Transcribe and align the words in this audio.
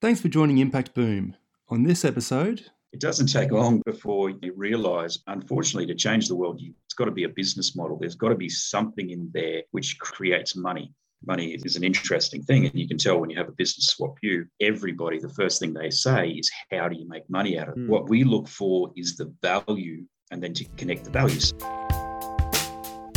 Thanks 0.00 0.20
for 0.20 0.28
joining 0.28 0.58
Impact 0.58 0.94
Boom. 0.94 1.34
On 1.70 1.82
this 1.82 2.04
episode, 2.04 2.64
it 2.92 3.00
doesn't 3.00 3.26
take 3.26 3.50
long 3.50 3.82
before 3.84 4.30
you 4.30 4.52
realize, 4.54 5.18
unfortunately, 5.26 5.86
to 5.86 5.94
change 5.96 6.28
the 6.28 6.36
world, 6.36 6.60
it's 6.62 6.94
got 6.94 7.06
to 7.06 7.10
be 7.10 7.24
a 7.24 7.28
business 7.28 7.74
model. 7.74 7.98
There's 7.98 8.14
got 8.14 8.28
to 8.28 8.36
be 8.36 8.48
something 8.48 9.10
in 9.10 9.28
there 9.34 9.62
which 9.72 9.98
creates 9.98 10.54
money. 10.54 10.94
Money 11.26 11.58
is 11.64 11.74
an 11.74 11.82
interesting 11.82 12.44
thing. 12.44 12.66
And 12.66 12.76
you 12.76 12.86
can 12.86 12.96
tell 12.96 13.18
when 13.18 13.28
you 13.28 13.36
have 13.38 13.48
a 13.48 13.52
business 13.58 13.88
swap 13.88 14.18
you, 14.22 14.46
everybody, 14.60 15.18
the 15.18 15.30
first 15.30 15.58
thing 15.58 15.74
they 15.74 15.90
say 15.90 16.28
is, 16.28 16.48
How 16.70 16.88
do 16.88 16.96
you 16.96 17.08
make 17.08 17.28
money 17.28 17.58
out 17.58 17.68
of 17.68 17.76
it? 17.76 17.80
Mm. 17.80 17.88
What 17.88 18.08
we 18.08 18.22
look 18.22 18.46
for 18.46 18.92
is 18.94 19.16
the 19.16 19.34
value 19.42 20.04
and 20.30 20.40
then 20.40 20.54
to 20.54 20.64
connect 20.76 21.06
the 21.06 21.10
values. 21.10 21.52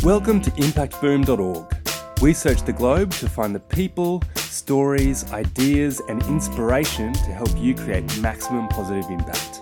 Welcome 0.03 0.41
to 0.41 0.49
impactboom.org. 0.49 2.21
We 2.23 2.33
search 2.33 2.63
the 2.63 2.73
globe 2.73 3.11
to 3.11 3.29
find 3.29 3.53
the 3.53 3.59
people, 3.59 4.23
stories, 4.51 5.31
ideas, 5.31 6.01
and 6.09 6.21
inspiration 6.23 7.13
to 7.13 7.31
help 7.31 7.49
you 7.57 7.73
create 7.73 8.05
maximum 8.19 8.67
positive 8.67 9.09
impact. 9.09 9.61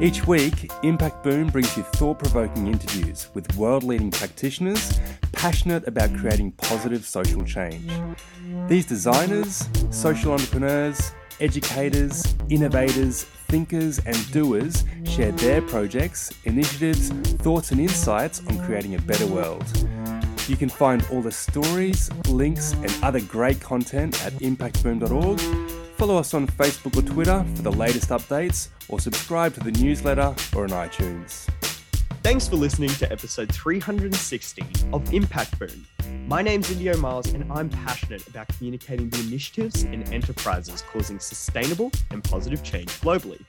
Each 0.00 0.26
week, 0.26 0.70
Impact 0.82 1.22
Boom 1.22 1.48
brings 1.48 1.76
you 1.76 1.82
thought 1.82 2.18
provoking 2.18 2.68
interviews 2.68 3.28
with 3.34 3.54
world 3.56 3.82
leading 3.82 4.10
practitioners 4.10 4.98
passionate 5.32 5.86
about 5.86 6.14
creating 6.16 6.52
positive 6.52 7.04
social 7.04 7.42
change. 7.44 7.90
These 8.66 8.86
designers, 8.86 9.68
social 9.90 10.32
entrepreneurs, 10.32 11.12
educators, 11.40 12.34
innovators, 12.48 13.24
thinkers, 13.24 13.98
and 14.06 14.32
doers 14.32 14.84
share 15.04 15.32
their 15.32 15.62
projects, 15.62 16.32
initiatives, 16.44 17.10
thoughts, 17.42 17.70
and 17.70 17.80
insights 17.80 18.40
on 18.46 18.58
creating 18.64 18.94
a 18.94 19.00
better 19.00 19.26
world. 19.26 19.64
You 20.50 20.56
can 20.56 20.68
find 20.68 21.06
all 21.12 21.22
the 21.22 21.30
stories, 21.30 22.10
links, 22.26 22.72
and 22.72 22.92
other 23.04 23.20
great 23.20 23.60
content 23.60 24.20
at 24.26 24.32
impactboom.org. 24.40 25.40
Follow 25.96 26.16
us 26.16 26.34
on 26.34 26.48
Facebook 26.48 26.98
or 26.98 27.08
Twitter 27.08 27.44
for 27.54 27.62
the 27.62 27.70
latest 27.70 28.08
updates, 28.08 28.66
or 28.88 28.98
subscribe 28.98 29.54
to 29.54 29.60
the 29.60 29.70
newsletter 29.70 30.34
or 30.56 30.64
on 30.64 30.70
iTunes. 30.70 31.48
Thanks 32.24 32.48
for 32.48 32.56
listening 32.56 32.88
to 32.90 33.12
episode 33.12 33.54
360 33.54 34.64
of 34.92 35.14
Impact 35.14 35.56
Boom. 35.56 35.86
My 36.26 36.42
name's 36.42 36.68
Indio 36.68 36.96
Miles, 36.96 37.32
and 37.32 37.50
I'm 37.52 37.68
passionate 37.70 38.26
about 38.26 38.48
communicating 38.48 39.08
the 39.08 39.20
initiatives 39.20 39.84
and 39.84 40.02
enterprises 40.12 40.82
causing 40.92 41.20
sustainable 41.20 41.92
and 42.10 42.24
positive 42.24 42.64
change 42.64 42.88
globally. 43.02 43.40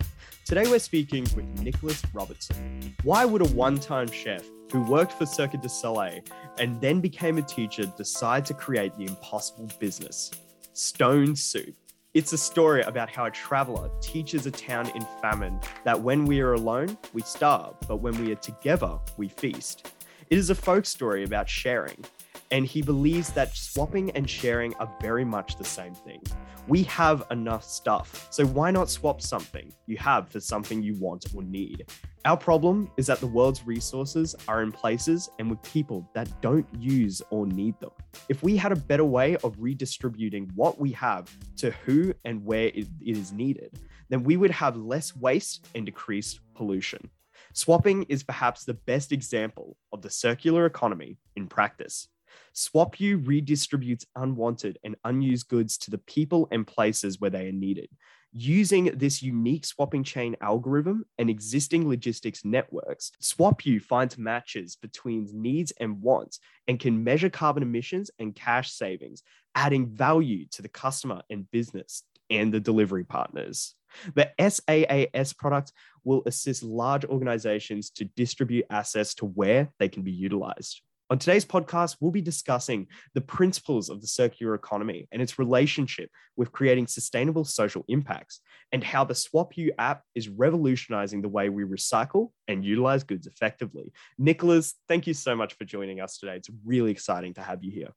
Today, 0.45 0.69
we're 0.69 0.77
speaking 0.77 1.23
with 1.35 1.45
Nicholas 1.63 2.03
Robertson. 2.13 2.95
Why 3.01 3.25
would 3.25 3.41
a 3.41 3.45
one 3.45 3.79
time 3.79 4.11
chef 4.11 4.43
who 4.71 4.81
worked 4.83 5.11
for 5.11 5.25
Cirque 5.25 5.61
du 5.61 5.67
Soleil 5.67 6.21
and 6.57 6.79
then 6.79 7.01
became 7.01 7.37
a 7.37 7.41
teacher, 7.41 7.85
decide 7.97 8.45
to 8.45 8.53
create 8.53 8.95
the 8.95 9.05
impossible 9.05 9.69
business, 9.79 10.31
Stone 10.73 11.35
Soup. 11.35 11.75
It's 12.13 12.33
a 12.33 12.37
story 12.37 12.81
about 12.83 13.09
how 13.09 13.25
a 13.25 13.31
traveler 13.31 13.89
teaches 14.01 14.45
a 14.45 14.51
town 14.51 14.89
in 14.95 15.05
famine 15.21 15.59
that 15.83 15.99
when 15.99 16.25
we 16.25 16.39
are 16.39 16.53
alone, 16.53 16.97
we 17.13 17.21
starve, 17.21 17.75
but 17.87 17.97
when 17.97 18.13
we 18.23 18.31
are 18.31 18.35
together, 18.35 18.97
we 19.17 19.27
feast. 19.27 19.91
It 20.29 20.37
is 20.37 20.49
a 20.49 20.55
folk 20.55 20.85
story 20.85 21.25
about 21.25 21.49
sharing, 21.49 22.03
and 22.51 22.65
he 22.65 22.81
believes 22.81 23.31
that 23.31 23.55
swapping 23.55 24.11
and 24.11 24.29
sharing 24.29 24.73
are 24.75 24.93
very 25.01 25.23
much 25.23 25.57
the 25.57 25.63
same 25.63 25.93
thing. 25.93 26.21
We 26.67 26.83
have 26.83 27.23
enough 27.31 27.63
stuff, 27.63 28.27
so 28.29 28.45
why 28.45 28.71
not 28.71 28.89
swap 28.89 29.21
something 29.21 29.71
you 29.87 29.97
have 29.97 30.29
for 30.29 30.39
something 30.39 30.83
you 30.83 30.95
want 30.95 31.25
or 31.33 31.43
need? 31.43 31.85
Our 32.25 32.37
problem 32.37 32.91
is 32.97 33.07
that 33.07 33.19
the 33.19 33.27
world's 33.27 33.65
resources 33.65 34.35
are 34.47 34.61
in 34.61 34.71
places 34.71 35.29
and 35.39 35.49
with 35.49 35.61
people 35.63 36.07
that 36.13 36.41
don't 36.41 36.67
use 36.77 37.21
or 37.31 37.47
need 37.47 37.79
them. 37.79 37.89
If 38.29 38.43
we 38.43 38.57
had 38.57 38.71
a 38.71 38.75
better 38.75 39.05
way 39.05 39.37
of 39.37 39.55
redistributing 39.57 40.51
what 40.53 40.79
we 40.79 40.91
have 40.91 41.35
to 41.57 41.71
who 41.85 42.13
and 42.25 42.45
where 42.45 42.67
it 42.67 42.87
is 43.01 43.31
needed, 43.31 43.79
then 44.09 44.23
we 44.23 44.37
would 44.37 44.51
have 44.51 44.75
less 44.77 45.15
waste 45.15 45.67
and 45.73 45.85
decreased 45.85 46.41
pollution. 46.53 47.09
Swapping 47.53 48.03
is 48.03 48.23
perhaps 48.23 48.65
the 48.65 48.75
best 48.75 49.11
example 49.11 49.77
of 49.91 50.01
the 50.01 50.09
circular 50.09 50.65
economy 50.65 51.17
in 51.35 51.47
practice. 51.47 52.07
SwapU 52.55 53.23
redistributes 53.23 54.05
unwanted 54.15 54.77
and 54.83 54.95
unused 55.03 55.47
goods 55.47 55.77
to 55.79 55.91
the 55.91 55.97
people 55.97 56.47
and 56.51 56.67
places 56.67 57.19
where 57.19 57.29
they 57.29 57.47
are 57.47 57.51
needed, 57.51 57.89
Using 58.33 58.85
this 58.97 59.21
unique 59.21 59.65
swapping 59.65 60.05
chain 60.05 60.37
algorithm 60.39 61.03
and 61.17 61.29
existing 61.29 61.89
logistics 61.89 62.45
networks, 62.45 63.11
SwapU 63.21 63.81
finds 63.81 64.17
matches 64.17 64.77
between 64.77 65.27
needs 65.33 65.73
and 65.81 66.01
wants 66.01 66.39
and 66.65 66.79
can 66.79 67.03
measure 67.03 67.29
carbon 67.29 67.61
emissions 67.61 68.09
and 68.19 68.33
cash 68.33 68.71
savings, 68.71 69.21
adding 69.53 69.85
value 69.85 70.45
to 70.51 70.61
the 70.61 70.69
customer 70.69 71.23
and 71.29 71.51
business 71.51 72.03
and 72.29 72.53
the 72.53 72.61
delivery 72.61 73.03
partners. 73.03 73.75
The 74.15 74.31
SaaS 74.39 75.33
product 75.33 75.73
will 76.05 76.23
assist 76.25 76.63
large 76.63 77.03
organizations 77.03 77.89
to 77.91 78.05
distribute 78.05 78.65
assets 78.69 79.13
to 79.15 79.25
where 79.25 79.73
they 79.77 79.89
can 79.89 80.03
be 80.03 80.13
utilized. 80.13 80.81
On 81.11 81.19
today's 81.19 81.43
podcast, 81.43 81.97
we'll 81.99 82.09
be 82.09 82.21
discussing 82.21 82.87
the 83.15 83.19
principles 83.19 83.89
of 83.89 83.99
the 83.99 84.07
circular 84.07 84.55
economy 84.55 85.09
and 85.11 85.21
its 85.21 85.37
relationship 85.37 86.09
with 86.37 86.53
creating 86.53 86.87
sustainable 86.87 87.43
social 87.43 87.83
impacts, 87.89 88.39
and 88.71 88.81
how 88.81 89.03
the 89.03 89.13
SwapU 89.13 89.71
app 89.77 90.03
is 90.15 90.29
revolutionizing 90.29 91.21
the 91.21 91.27
way 91.27 91.49
we 91.49 91.65
recycle 91.65 92.31
and 92.47 92.63
utilize 92.63 93.03
goods 93.03 93.27
effectively. 93.27 93.91
Nicholas, 94.17 94.75
thank 94.87 95.05
you 95.05 95.13
so 95.13 95.35
much 95.35 95.55
for 95.55 95.65
joining 95.65 95.99
us 95.99 96.17
today. 96.17 96.37
It's 96.37 96.49
really 96.63 96.91
exciting 96.91 97.33
to 97.33 97.41
have 97.41 97.61
you 97.61 97.71
here. 97.71 97.89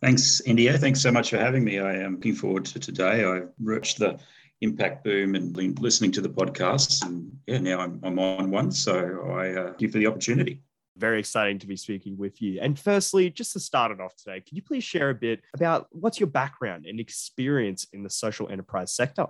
Thanks, 0.00 0.40
Indio. 0.42 0.76
Thanks 0.76 1.00
so 1.00 1.10
much 1.10 1.30
for 1.30 1.38
having 1.38 1.64
me. 1.64 1.80
I 1.80 1.94
am 1.94 2.14
looking 2.14 2.36
forward 2.36 2.66
to 2.66 2.78
today. 2.78 3.24
I've 3.24 3.48
reached 3.60 3.98
the 3.98 4.20
impact 4.60 5.02
boom 5.02 5.34
and 5.34 5.52
been 5.52 5.74
listening 5.74 6.12
to 6.12 6.20
the 6.20 6.30
podcasts, 6.30 7.04
and 7.04 7.36
yeah, 7.48 7.58
now 7.58 7.80
I'm, 7.80 7.98
I'm 8.04 8.20
on 8.20 8.52
one. 8.52 8.70
So 8.70 9.28
I 9.28 9.50
uh, 9.50 9.64
thank 9.70 9.80
you 9.80 9.90
for 9.90 9.98
the 9.98 10.06
opportunity 10.06 10.62
very 10.98 11.18
exciting 11.18 11.58
to 11.60 11.66
be 11.66 11.76
speaking 11.76 12.16
with 12.16 12.42
you. 12.42 12.60
And 12.60 12.78
firstly, 12.78 13.30
just 13.30 13.52
to 13.54 13.60
start 13.60 13.92
it 13.92 14.00
off 14.00 14.16
today, 14.16 14.40
could 14.40 14.56
you 14.56 14.62
please 14.62 14.84
share 14.84 15.10
a 15.10 15.14
bit 15.14 15.40
about 15.54 15.86
what's 15.92 16.20
your 16.20 16.26
background 16.26 16.86
and 16.86 17.00
experience 17.00 17.86
in 17.92 18.02
the 18.02 18.10
social 18.10 18.48
enterprise 18.48 18.94
sector? 18.94 19.26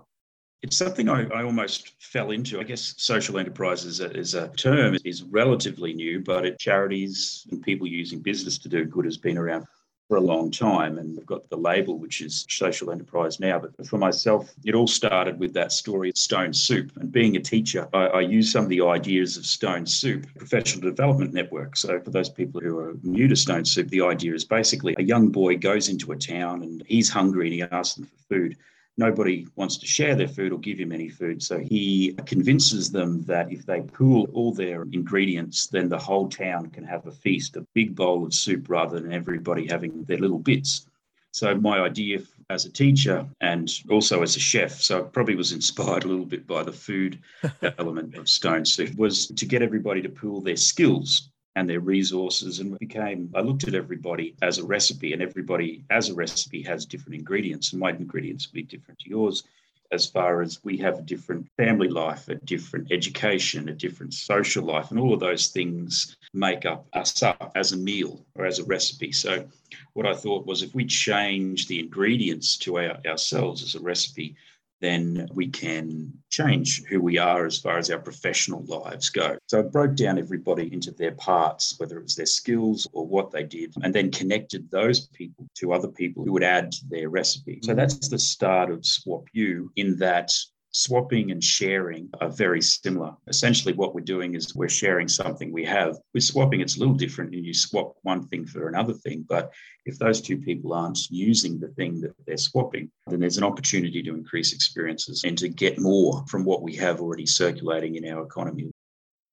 It's 0.63 0.77
something 0.77 1.09
I, 1.09 1.25
I, 1.29 1.45
almost 1.45 1.93
fell 2.01 2.33
into. 2.33 2.59
I 2.59 2.65
guess 2.65 2.95
social 2.97 3.39
enterprise 3.39 3.85
is 3.85 4.01
a, 4.01 4.11
is 4.11 4.35
a 4.35 4.49
term 4.49 4.97
is 5.05 5.23
relatively 5.23 5.95
new, 5.95 6.19
but 6.21 6.45
it, 6.45 6.59
charities 6.59 7.47
and 7.53 7.63
people 7.63 7.87
using 7.87 8.19
business 8.19 8.59
to 8.59 8.69
do 8.69 8.85
good 8.85 9.05
has 9.05 9.17
been 9.17 9.39
around 9.39 9.67
for 10.09 10.17
a 10.17 10.21
long 10.21 10.51
time. 10.51 10.99
And 10.99 11.17
we've 11.17 11.27
got 11.27 11.49
the 11.51 11.57
label, 11.57 11.99
which 11.99 12.23
is 12.23 12.47
social 12.49 12.91
enterprise 12.91 13.39
now. 13.39 13.59
But 13.59 13.87
for 13.87 13.99
myself, 13.99 14.51
it 14.65 14.75
all 14.75 14.87
started 14.87 15.39
with 15.39 15.53
that 15.55 15.71
story 15.71 16.09
of 16.11 16.17
Stone 16.17 16.55
Soup. 16.55 16.91
And 16.97 17.13
being 17.13 17.37
a 17.37 17.41
teacher, 17.41 17.89
I, 17.93 18.07
I 18.07 18.21
use 18.23 18.51
some 18.51 18.65
of 18.65 18.71
the 18.71 18.81
ideas 18.81 19.37
of 19.37 19.45
Stone 19.45 19.87
Soup, 19.87 20.27
professional 20.37 20.89
development 20.89 21.35
network. 21.35 21.77
So 21.77 22.01
for 22.01 22.11
those 22.11 22.31
people 22.31 22.61
who 22.61 22.79
are 22.79 22.95
new 23.03 23.29
to 23.29 23.37
Stone 23.37 23.67
Soup, 23.67 23.89
the 23.89 24.03
idea 24.03 24.35
is 24.35 24.45
basically 24.45 24.95
a 24.99 25.03
young 25.03 25.29
boy 25.29 25.59
goes 25.59 25.89
into 25.89 26.13
a 26.13 26.17
town 26.17 26.63
and 26.63 26.83
he's 26.87 27.11
hungry 27.11 27.47
and 27.47 27.55
he 27.55 27.63
asks 27.63 27.97
them 27.97 28.07
for 28.07 28.35
food 28.35 28.57
nobody 28.99 29.47
wants 29.57 29.79
to 29.79 29.87
share 29.87 30.15
their 30.15 30.29
food 30.29 30.53
or 30.53 30.59
give 30.59 30.79
him 30.79 30.93
any 30.93 31.09
food. 31.09 31.43
So 31.43 31.59
he 31.59 32.15
convinces 32.27 32.91
them 32.91 33.23
that 33.23 33.51
if 33.51 33.65
they 33.65 33.81
pool 33.81 34.29
all 34.35 34.53
their 34.53 34.83
ingredients, 34.83 35.69
then 35.69 35.89
the 35.89 35.99
whole 35.99 36.29
town 36.29 36.71
can 36.71 36.85
have 36.85 37.07
a 37.07 37.13
feast, 37.13 37.57
a 37.57 37.67
big 37.75 37.95
bowl 37.95 38.27
of 38.27 38.35
soup 38.35 38.69
rather 38.69 39.01
than 39.01 39.13
everybody 39.13 39.67
having 39.67 40.05
their 40.05 40.19
little 40.19 40.39
bits. 40.39 40.87
So 41.31 41.55
my 41.55 41.79
idea 41.79 42.21
as 42.51 42.65
a 42.65 42.73
teacher 42.73 43.27
and 43.41 43.73
also 43.91 44.23
as 44.23 44.35
a 44.37 44.41
chef, 44.41 44.73
so 44.81 44.99
it 44.99 45.13
probably 45.13 45.37
was 45.37 45.53
inspired 45.61 46.05
a 46.05 46.09
little 46.09 46.27
bit 46.27 46.47
by 46.47 46.65
the 46.65 46.73
food 46.73 47.21
element 47.79 48.17
of 48.17 48.29
Stone 48.29 48.65
Soup, 48.65 48.95
was 48.97 49.29
to 49.29 49.47
get 49.47 49.63
everybody 49.63 50.03
to 50.03 50.09
pool 50.09 50.41
their 50.41 50.57
skills 50.57 51.31
and 51.59 51.69
their 51.69 51.81
resources 51.81 52.61
and 52.61 52.79
became 52.79 53.31
i 53.35 53.41
looked 53.41 53.67
at 53.67 53.75
everybody 53.75 54.37
as 54.43 54.59
a 54.59 54.65
recipe 54.65 55.13
and 55.13 55.21
everybody 55.21 55.83
as 55.91 56.09
a 56.09 56.15
recipe 56.15 56.63
has 56.63 56.87
different 56.87 57.17
ingredients 57.17 57.73
and 57.73 57.81
my 57.81 57.91
ingredients 57.91 58.47
will 58.47 58.55
be 58.55 58.63
different 58.63 58.99
to 59.01 59.11
yours. 59.11 59.43
As 59.91 60.05
far 60.07 60.43
as 60.43 60.63
we 60.63 60.77
have 60.79 60.99
a 60.99 61.03
different 61.03 61.49
family 61.57 61.89
life 61.89 62.29
a 62.29 62.37
different 62.37 62.93
education 62.93 63.69
a 63.69 63.73
different 63.73 64.15
social 64.15 64.65
life 64.65 64.91
and 64.91 65.01
all 65.01 65.15
of 65.15 65.21
those 65.21 65.49
things 65.49 66.17
make 66.33 66.65
up 66.65 66.87
us 66.93 67.23
up 67.23 67.51
as 67.57 67.73
a 67.73 67.77
meal 67.77 68.25
or 68.37 68.45
as 68.47 68.59
a 68.59 68.65
recipe. 68.65 69.11
So 69.11 69.49
what 69.95 70.07
i 70.07 70.15
thought 70.15 70.47
was 70.47 70.63
if 70.63 70.75
we 70.75 70.85
change 70.85 71.67
the 71.67 71.81
ingredients 71.81 72.57
to 72.59 72.79
our, 72.79 72.99
ourselves 73.05 73.63
as 73.65 73.75
a 73.75 73.81
recipe 73.81 74.37
then 74.81 75.29
we 75.33 75.49
can 75.49 76.13
change 76.31 76.85
who 76.85 77.01
we 77.01 77.19
are 77.19 77.47
as 77.47 77.59
far 77.59 77.79
as 77.79 77.91
our 77.91 77.99
professional 77.99 78.65
lives 78.67 79.11
go. 79.11 79.37
So 79.47 79.59
I 79.59 79.63
broke 79.63 79.97
down 79.97 80.19
everybody 80.19 80.73
into 80.73 80.93
their 80.93 81.13
parts, 81.13 81.75
whether 81.79 81.99
it 81.99 82.03
was 82.03 82.17
their 82.17 82.27
skills 82.27 82.87
or 82.93 83.07
what 83.07 83.31
they 83.31 83.43
did, 83.43 83.75
and 83.83 83.95
then 83.95 84.11
connected 84.11 84.71
those 84.71 85.09
people 85.09 85.47
to 85.57 85.73
other 85.73 85.89
people 85.89 86.25
who 86.25 86.33
would 86.33 86.45
add 86.45 86.73
to 86.73 86.87
their 86.89 87.09
recipe. 87.09 87.61
So 87.63 87.75
that's 87.75 88.09
the 88.09 88.19
start 88.19 88.71
of 88.71 88.81
SwapU 88.81 89.69
in 89.77 89.97
that 89.99 90.33
swapping 90.79 91.33
and 91.33 91.43
sharing 91.43 92.09
are 92.21 92.29
very 92.29 92.63
similar. 92.63 93.15
Essentially, 93.27 93.75
what 93.75 93.95
we're 93.95 94.01
doing 94.01 94.35
is 94.35 94.55
we're 94.55 94.69
sharing 94.69 95.09
something 95.09 95.53
we 95.53 95.65
have. 95.65 95.99
With 96.15 96.25
swapping, 96.25 96.61
it's 96.61 96.77
a 96.77 96.79
little 96.79 96.95
different. 96.95 97.35
and 97.35 97.45
You 97.45 97.53
swap 97.53 97.95
one 98.03 98.27
thing 98.29 98.47
for 98.47 98.69
another 98.69 98.95
thing. 98.95 99.25
But 99.29 99.53
if 99.87 99.99
those 99.99 100.21
two 100.21 100.39
people 100.39 100.73
aren't 100.73 101.11
using 101.11 101.59
the 101.59 101.69
thing 101.69 102.01
that 102.03 102.15
they're 102.27 102.37
swapping, 102.37 102.91
then 103.09 103.21
there's 103.21 103.39
an 103.39 103.45
opportunity 103.45 104.03
to 104.03 104.15
increase 104.15 104.53
experiences 104.53 105.25
and 105.25 105.37
to 105.39 105.49
get 105.49 105.81
more 105.81 106.25
from 106.29 106.45
what 106.45 106.63
we 106.63 106.77
have 106.77 107.01
already 107.01 107.27
circulating 107.27 107.97
in 107.97 108.09
our 108.09 108.25
economy. 108.25 108.71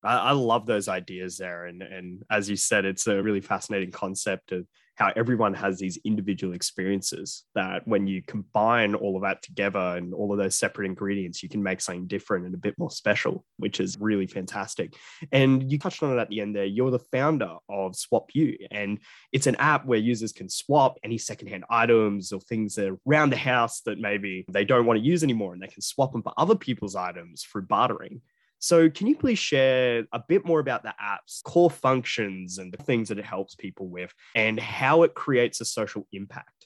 I, 0.03 0.33
love 0.33 0.67
those 0.67 0.87
ideas 0.87 1.37
there. 1.37 1.65
And, 1.65 1.81
and 1.81 2.23
as 2.29 2.47
you 2.47 2.55
said, 2.55 2.85
it's 2.85 3.07
a 3.07 3.23
really 3.23 3.41
fascinating 3.41 3.89
concept 3.89 4.51
of 4.51 4.67
how 4.95 5.11
everyone 5.15 5.53
has 5.53 5.77
these 5.77 5.97
individual 6.05 6.53
experiences 6.53 7.43
that 7.53 7.85
when 7.85 8.07
you 8.07 8.21
combine 8.21 8.95
all 8.95 9.15
of 9.15 9.23
that 9.23 9.41
together 9.41 9.97
and 9.97 10.13
all 10.13 10.31
of 10.31 10.37
those 10.37 10.55
separate 10.55 10.85
ingredients, 10.85 11.43
you 11.43 11.49
can 11.49 11.61
make 11.61 11.81
something 11.81 12.07
different 12.07 12.45
and 12.45 12.55
a 12.55 12.57
bit 12.57 12.77
more 12.77 12.89
special, 12.89 13.45
which 13.57 13.79
is 13.79 13.97
really 13.99 14.25
fantastic. 14.25 14.93
And 15.31 15.69
you 15.69 15.77
touched 15.77 16.01
on 16.01 16.17
it 16.17 16.21
at 16.21 16.29
the 16.29 16.39
end 16.39 16.55
there. 16.55 16.65
You're 16.65 16.91
the 16.91 16.99
founder 16.99 17.57
of 17.69 17.93
SwapU, 17.93 18.55
and 18.71 18.99
it's 19.31 19.47
an 19.47 19.57
app 19.57 19.85
where 19.85 19.99
users 19.99 20.31
can 20.31 20.49
swap 20.49 20.97
any 21.03 21.17
secondhand 21.17 21.65
items 21.69 22.31
or 22.31 22.39
things 22.39 22.75
that 22.75 22.89
are 22.89 22.97
around 23.07 23.31
the 23.31 23.37
house 23.37 23.81
that 23.81 23.99
maybe 23.99 24.45
they 24.49 24.63
don't 24.63 24.85
want 24.85 24.97
to 24.99 25.05
use 25.05 25.23
anymore, 25.23 25.53
and 25.53 25.61
they 25.61 25.67
can 25.67 25.81
swap 25.81 26.13
them 26.13 26.23
for 26.23 26.33
other 26.37 26.55
people's 26.55 26.95
items 26.95 27.43
through 27.43 27.63
bartering. 27.63 28.21
So, 28.65 28.89
can 28.89 29.05
you 29.05 29.15
please 29.15 29.37
share 29.37 30.05
a 30.11 30.19
bit 30.27 30.43
more 30.43 30.59
about 30.59 30.81
the 30.81 30.95
app's 30.99 31.43
core 31.43 31.69
functions 31.69 32.57
and 32.57 32.73
the 32.73 32.81
things 32.81 33.09
that 33.09 33.19
it 33.19 33.25
helps 33.25 33.53
people 33.53 33.89
with 33.89 34.11
and 34.33 34.59
how 34.59 35.03
it 35.03 35.13
creates 35.13 35.61
a 35.61 35.65
social 35.65 36.07
impact? 36.13 36.65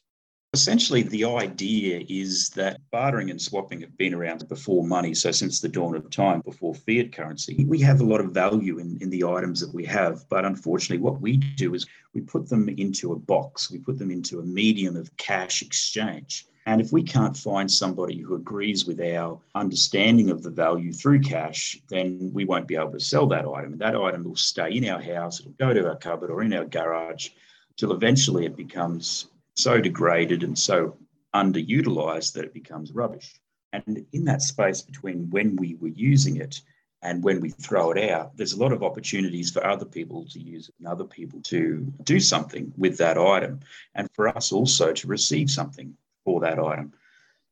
Essentially, 0.53 1.01
the 1.01 1.25
idea 1.25 2.05
is 2.07 2.51
that 2.51 2.79
bartering 2.89 3.31
and 3.31 3.41
swapping 3.41 3.81
have 3.81 3.97
been 3.97 4.13
around 4.13 4.47
before 4.47 4.87
money. 4.87 5.13
So, 5.13 5.31
since 5.31 5.59
the 5.59 5.67
dawn 5.67 5.93
of 5.93 6.09
time, 6.09 6.39
before 6.45 6.73
fiat 6.73 7.11
currency, 7.11 7.65
we 7.67 7.79
have 7.81 7.99
a 7.99 8.05
lot 8.05 8.21
of 8.21 8.31
value 8.31 8.79
in, 8.79 8.97
in 9.01 9.09
the 9.09 9.25
items 9.25 9.59
that 9.59 9.73
we 9.73 9.83
have. 9.83 10.23
But 10.29 10.45
unfortunately, 10.45 11.03
what 11.03 11.19
we 11.19 11.35
do 11.35 11.73
is 11.73 11.85
we 12.13 12.21
put 12.21 12.47
them 12.47 12.69
into 12.69 13.11
a 13.11 13.19
box, 13.19 13.69
we 13.69 13.77
put 13.77 13.99
them 13.99 14.09
into 14.09 14.39
a 14.39 14.43
medium 14.43 14.95
of 14.95 15.17
cash 15.17 15.61
exchange. 15.61 16.45
And 16.69 16.79
if 16.79 16.93
we 16.93 17.01
can't 17.01 17.35
find 17.35 17.69
somebody 17.69 18.19
who 18.19 18.35
agrees 18.35 18.85
with 18.85 19.01
our 19.01 19.41
understanding 19.55 20.29
of 20.29 20.43
the 20.43 20.51
value 20.51 20.93
through 20.93 21.21
cash, 21.21 21.81
then 21.89 22.29
we 22.31 22.45
won't 22.45 22.67
be 22.67 22.75
able 22.75 22.91
to 22.91 22.99
sell 22.99 23.25
that 23.29 23.47
item. 23.47 23.79
That 23.79 23.95
item 23.95 24.23
will 24.23 24.35
stay 24.35 24.77
in 24.77 24.87
our 24.87 25.01
house, 25.01 25.39
it'll 25.39 25.53
go 25.53 25.73
to 25.73 25.89
our 25.89 25.95
cupboard 25.95 26.29
or 26.29 26.43
in 26.43 26.53
our 26.53 26.65
garage 26.65 27.29
till 27.75 27.91
eventually 27.91 28.45
it 28.45 28.55
becomes 28.55 29.29
so 29.55 29.81
degraded 29.81 30.43
and 30.43 30.55
so 30.55 30.95
underutilized 31.33 32.33
that 32.33 32.45
it 32.45 32.53
becomes 32.53 32.91
rubbish. 32.91 33.41
And 33.73 34.05
in 34.13 34.25
that 34.25 34.43
space 34.43 34.83
between 34.83 35.27
when 35.31 35.55
we 35.55 35.73
were 35.73 35.87
using 35.87 36.35
it 36.35 36.61
and 37.01 37.23
when 37.23 37.41
we 37.41 37.49
throw 37.49 37.89
it 37.89 38.11
out, 38.11 38.37
there's 38.37 38.53
a 38.53 38.59
lot 38.59 38.73
of 38.73 38.83
opportunities 38.83 39.49
for 39.49 39.65
other 39.65 39.85
people 39.85 40.23
to 40.25 40.39
use 40.39 40.69
it 40.69 40.75
and 40.77 40.87
other 40.87 41.05
people 41.05 41.41
to 41.45 41.91
do 42.03 42.19
something 42.19 42.71
with 42.77 42.95
that 42.97 43.17
item, 43.17 43.59
and 43.95 44.07
for 44.13 44.27
us 44.27 44.51
also 44.51 44.93
to 44.93 45.07
receive 45.07 45.49
something 45.49 45.97
for 46.29 46.41
that 46.41 46.59
item. 46.59 46.93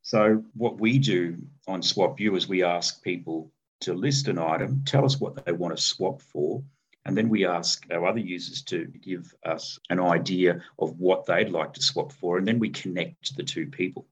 So 0.03 0.43
what 0.53 0.79
we 0.79 0.99
do 0.99 1.37
on 1.67 1.81
SwapU 1.81 2.37
is 2.37 2.47
we 2.47 2.63
ask 2.63 3.01
people 3.01 3.51
to 3.81 3.95
list 3.95 4.27
an 4.27 4.37
item, 4.37 4.83
tell 4.85 5.03
us 5.03 5.19
what 5.19 5.43
they 5.43 5.51
want 5.51 5.75
to 5.75 5.81
swap 5.81 6.21
for, 6.21 6.61
and 7.03 7.17
then 7.17 7.27
we 7.27 7.47
ask 7.47 7.87
our 7.89 8.05
other 8.05 8.19
users 8.19 8.61
to 8.63 8.85
give 9.01 9.33
us 9.43 9.79
an 9.89 9.99
idea 9.99 10.61
of 10.77 10.99
what 10.99 11.25
they'd 11.25 11.49
like 11.49 11.73
to 11.73 11.81
swap 11.81 12.11
for, 12.11 12.37
and 12.37 12.47
then 12.47 12.59
we 12.59 12.69
connect 12.69 13.35
the 13.35 13.41
two 13.41 13.65
people. 13.65 14.05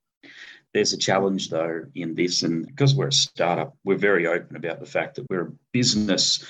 There's 0.73 0.93
a 0.93 0.97
challenge 0.97 1.51
though 1.51 1.85
in 1.93 2.15
this, 2.15 2.41
and 2.41 2.65
because 2.65 2.95
we're 2.95 3.09
a 3.09 3.13
startup, 3.13 3.77
we're 3.83 3.97
very 3.97 4.25
open 4.25 4.55
about 4.55 4.79
the 4.79 4.87
fact 4.87 5.13
that 5.15 5.29
we're 5.29 5.49
a 5.49 5.53
business 5.73 6.43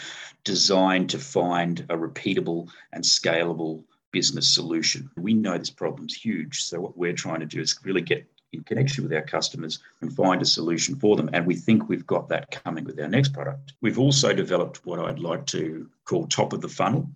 designed 0.46 1.10
to 1.10 1.20
find 1.20 1.86
a 1.90 1.98
repeatable 1.98 2.70
and 2.94 3.04
scalable 3.04 3.84
business 4.16 4.50
solution. 4.50 5.12
We 5.18 5.34
know 5.34 5.58
this 5.58 5.70
problem's 5.70 6.16
huge. 6.16 6.64
So, 6.64 6.80
what 6.80 6.98
we're 6.98 7.12
trying 7.12 7.42
to 7.42 7.46
do 7.46 7.60
is 7.60 7.78
really 7.84 8.00
get 8.00 8.26
in 8.54 8.64
connection 8.64 9.04
with 9.04 9.12
our 9.12 9.22
customers 9.22 9.80
and 10.00 10.16
find 10.16 10.42
a 10.42 10.46
solution 10.46 10.96
for 10.96 11.18
them. 11.18 11.30
And 11.34 11.46
we 11.46 11.56
think 11.56 11.90
we've 11.90 12.08
got 12.08 12.30
that 12.30 12.50
coming 12.64 12.86
with 12.86 12.98
our 12.98 13.10
next 13.10 13.34
product. 13.34 13.74
We've 13.82 14.00
also 14.00 14.32
developed 14.32 14.86
what 14.86 15.00
I'd 15.00 15.20
like 15.20 15.46
to 15.48 15.90
call 16.06 16.28
top 16.28 16.54
of 16.54 16.62
the 16.62 16.70
funnel. 16.70 17.10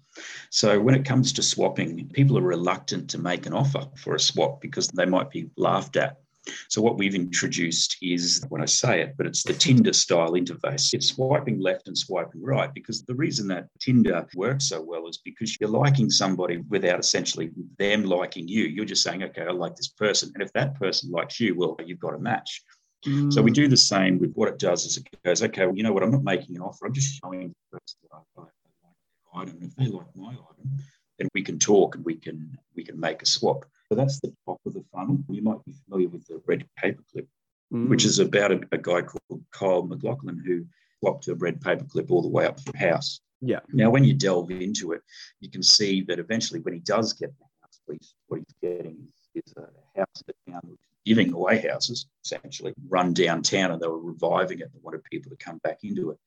So, 0.50 0.82
when 0.82 0.94
it 0.94 1.06
comes 1.06 1.32
to 1.34 1.42
swapping, 1.42 2.10
people 2.10 2.38
are 2.38 2.42
reluctant 2.42 3.10
to 3.12 3.18
make 3.18 3.46
an 3.46 3.54
offer 3.54 3.88
for 3.96 4.14
a 4.14 4.20
swap 4.20 4.60
because 4.60 4.90
they 4.90 5.06
might 5.06 5.30
be 5.30 5.50
laughed 5.56 5.96
at 5.96 6.20
so 6.68 6.82
what 6.82 6.98
we've 6.98 7.16
introduced 7.16 7.98
is 8.02 8.44
when 8.50 8.62
I 8.62 8.66
say 8.66 9.02
it, 9.02 9.16
but 9.18 9.26
it's 9.26 9.44
the 9.44 9.54
Tinder 9.54 9.94
style 9.94 10.32
interface. 10.32 10.94
It's 10.94 11.10
swiping 11.10 11.60
left 11.60 11.88
and 11.88 11.98
swiping 11.98 12.42
right 12.42 12.74
because 12.74 13.04
the 13.04 13.16
reason 13.16 13.48
that 13.50 13.68
Tinder 13.80 14.26
works 14.36 14.70
so 14.70 14.82
well 14.82 15.08
is 15.08 15.18
because 15.18 15.58
you're 15.60 15.70
liking 15.70 16.10
somebody 16.10 16.58
without 16.70 17.00
essentially 17.00 17.52
them 17.78 18.04
liking 18.04 18.48
you. 18.48 18.64
You're 18.64 18.86
just 18.86 19.04
saying, 19.04 19.24
okay, 19.24 19.44
I 19.44 19.52
like 19.52 19.76
this 19.76 19.90
person. 19.90 20.32
And 20.34 20.44
if 20.44 20.54
that 20.54 20.80
person 20.80 21.12
likes 21.12 21.40
you, 21.40 21.56
well, 21.56 21.78
you've 21.86 22.00
got 22.00 22.16
a 22.16 22.20
match. 22.20 22.64
Mm. 23.06 23.32
So 23.32 23.42
we 23.42 23.52
do 23.52 23.68
the 23.68 23.78
same 23.78 24.20
with 24.20 24.34
what 24.34 24.50
it 24.50 24.60
does 24.60 24.86
is 24.86 24.98
it 24.98 25.08
goes, 25.24 25.42
okay, 25.44 25.66
well, 25.66 25.76
you 25.76 25.84
know 25.84 25.94
what, 25.94 26.04
I'm 26.04 26.12
not 26.12 26.24
making 26.24 26.56
an 26.56 26.62
offer. 26.62 26.86
I'm 26.86 26.94
just 26.94 27.20
showing 27.22 27.54
the 27.72 27.78
person 27.78 27.98
that 28.04 28.18
I 28.18 28.42
like 28.42 28.52
their 28.84 29.42
item. 29.42 29.60
If 29.62 29.76
they 29.76 29.88
like 29.88 30.08
my 30.16 30.32
item, 30.32 30.78
then 31.18 31.30
we 31.34 31.42
can 31.42 31.60
talk 31.60 31.96
and 31.96 32.04
we 32.04 32.16
can 32.16 32.58
we 32.76 32.84
can 32.84 33.00
make 33.00 33.22
a 33.22 33.26
swap. 33.26 33.66
So 33.90 33.96
that's 33.96 34.20
the 34.20 34.34
top 34.46 34.60
of 34.66 34.74
the 34.74 34.84
funnel. 34.94 35.18
You 35.30 35.42
might 35.42 35.64
be 35.66 35.74
familiar 35.86 36.10
with 36.10 36.26
the 36.28 36.42
red 36.46 36.66
paperclip, 36.82 37.26
mm. 37.74 37.90
which 37.90 38.06
is 38.06 38.20
about 38.20 38.52
a, 38.52 38.62
a, 38.72 38.78
guy 38.78 39.02
called 39.02 39.44
Kyle 39.52 39.84
McLaughlin 39.84 40.42
who 40.46 40.66
swapped 41.00 41.28
a 41.28 41.36
red 41.36 41.60
paperclip 41.60 42.12
all 42.12 42.22
the 42.22 42.28
way 42.28 42.46
up 42.46 42.64
the 42.64 42.78
house. 42.78 43.20
Yeah. 43.42 43.60
Now, 43.74 43.90
when 43.90 44.04
you 44.04 44.14
delve 44.14 44.52
into 44.52 44.92
it, 44.92 45.02
you 45.40 45.50
can 45.50 45.64
see 45.64 46.04
that 46.04 46.20
eventually, 46.20 46.60
when 46.60 46.74
he 46.74 46.82
does 46.82 47.14
get 47.14 47.32
the 47.40 47.46
house, 47.62 48.14
what 48.28 48.40
he's 48.40 48.56
getting 48.62 48.98
is, 49.34 49.44
is 49.44 49.54
a 49.58 50.00
house 50.00 50.24
in 50.28 50.54
town 50.54 50.78
giving 51.06 51.34
away 51.34 51.66
houses, 51.68 52.06
essentially, 52.24 52.74
run 52.88 53.14
downtown, 53.14 53.72
and 53.72 53.82
they 53.82 53.88
were 53.88 54.00
reviving 54.00 54.60
it. 54.60 54.72
They 54.72 54.80
wanted 54.84 55.04
people 55.06 55.32
to 55.32 55.38
come 55.38 55.58
back 55.64 55.80
into 55.84 56.12
it. 56.12 56.18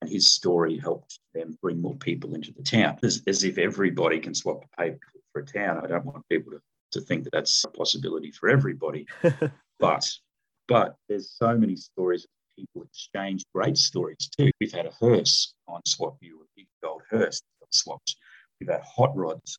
And 0.00 0.08
his 0.08 0.30
story 0.30 0.78
helped 0.78 1.18
them 1.34 1.58
bring 1.60 1.82
more 1.82 1.96
people 1.96 2.34
into 2.34 2.52
the 2.52 2.62
town. 2.62 2.98
As, 3.02 3.22
as 3.26 3.44
if 3.44 3.58
everybody 3.58 4.18
can 4.18 4.34
swap 4.34 4.64
a 4.64 4.82
paper 4.82 4.98
for 5.32 5.42
a 5.42 5.44
town. 5.44 5.84
I 5.84 5.88
don't 5.88 6.06
want 6.06 6.26
people 6.30 6.52
to 6.52 6.60
to 6.92 7.00
think 7.00 7.24
that 7.24 7.32
that's 7.32 7.64
a 7.64 7.68
possibility 7.68 8.30
for 8.30 8.48
everybody. 8.48 9.06
but 9.80 10.10
but 10.68 10.96
there's 11.08 11.32
so 11.32 11.56
many 11.56 11.74
stories 11.76 12.24
of 12.24 12.30
people 12.56 12.82
exchange 12.82 13.44
great 13.54 13.76
stories 13.76 14.30
too. 14.38 14.50
We've 14.60 14.72
had 14.72 14.86
a 14.86 14.92
hearse 15.00 15.54
on 15.66 15.80
SwapU, 15.88 16.32
a 16.42 16.46
big 16.56 16.66
gold 16.82 17.02
hearse 17.10 17.40
swapped. 17.72 18.16
We've 18.60 18.70
had 18.70 18.82
hot 18.82 19.16
rods. 19.16 19.58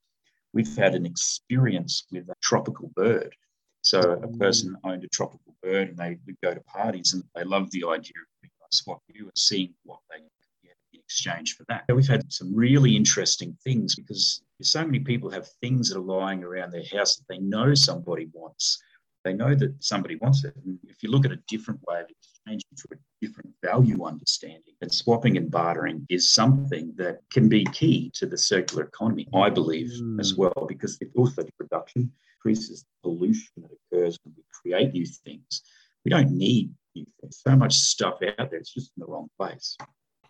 We've 0.53 0.75
had 0.75 0.95
an 0.95 1.05
experience 1.05 2.05
with 2.11 2.29
a 2.29 2.35
tropical 2.41 2.91
bird. 2.95 3.35
So 3.83 3.99
a 3.99 4.27
mm. 4.27 4.39
person 4.39 4.75
owned 4.83 5.03
a 5.03 5.07
tropical 5.07 5.55
bird 5.63 5.89
and 5.89 5.97
they 5.97 6.17
would 6.25 6.35
go 6.43 6.53
to 6.53 6.61
parties 6.61 7.13
and 7.13 7.23
they 7.35 7.43
loved 7.43 7.71
the 7.71 7.85
idea 7.85 8.13
of 8.21 8.41
being 8.41 8.51
on 8.61 8.69
SwapU 8.73 9.21
and 9.21 9.37
seeing 9.37 9.73
what 9.83 9.99
they 10.09 10.17
could 10.17 10.63
get 10.63 10.75
in 10.93 10.99
exchange 10.99 11.55
for 11.55 11.63
that. 11.69 11.85
We've 11.93 12.07
had 12.07 12.31
some 12.31 12.53
really 12.53 12.95
interesting 12.95 13.57
things 13.63 13.95
because 13.95 14.41
so 14.65 14.85
many 14.85 14.99
people 14.99 15.29
have 15.29 15.47
things 15.61 15.89
that 15.89 15.97
are 15.97 16.01
lying 16.01 16.43
around 16.43 16.71
their 16.71 16.83
house 16.91 17.15
that 17.17 17.25
they 17.29 17.39
know 17.39 17.73
somebody 17.73 18.29
wants. 18.33 18.81
They 19.23 19.33
know 19.33 19.53
that 19.53 19.83
somebody 19.83 20.15
wants 20.15 20.43
it. 20.43 20.55
And 20.65 20.79
if 20.83 21.03
you 21.03 21.11
look 21.11 21.25
at 21.25 21.31
a 21.31 21.39
different 21.47 21.79
way 21.87 22.01
of 22.01 22.07
exchanging 22.09 22.75
to 22.75 22.87
a 22.93 23.25
different 23.25 23.53
value 23.63 24.03
understanding, 24.03 24.73
that 24.81 24.93
swapping 24.93 25.37
and 25.37 25.51
bartering 25.51 26.05
is 26.09 26.31
something 26.31 26.93
that 26.97 27.19
can 27.31 27.47
be 27.47 27.63
key 27.65 28.11
to 28.15 28.25
the 28.25 28.37
circular 28.37 28.83
economy, 28.83 29.27
I 29.33 29.49
believe, 29.49 29.91
mm. 30.01 30.19
as 30.19 30.35
well, 30.35 30.65
because 30.67 30.97
it 31.01 31.11
also 31.15 31.43
production 31.57 32.11
increases 32.37 32.81
the 32.81 33.09
pollution 33.09 33.51
that 33.57 33.71
occurs 33.71 34.17
when 34.23 34.33
we 34.35 34.43
create 34.51 34.93
new 34.93 35.05
things. 35.05 35.61
We 36.03 36.09
don't 36.09 36.31
need 36.31 36.73
new 36.95 37.05
things. 37.21 37.41
So 37.47 37.55
much 37.55 37.75
stuff 37.75 38.15
out 38.39 38.49
there, 38.49 38.59
it's 38.59 38.73
just 38.73 38.91
in 38.97 39.01
the 39.01 39.07
wrong 39.07 39.29
place. 39.37 39.77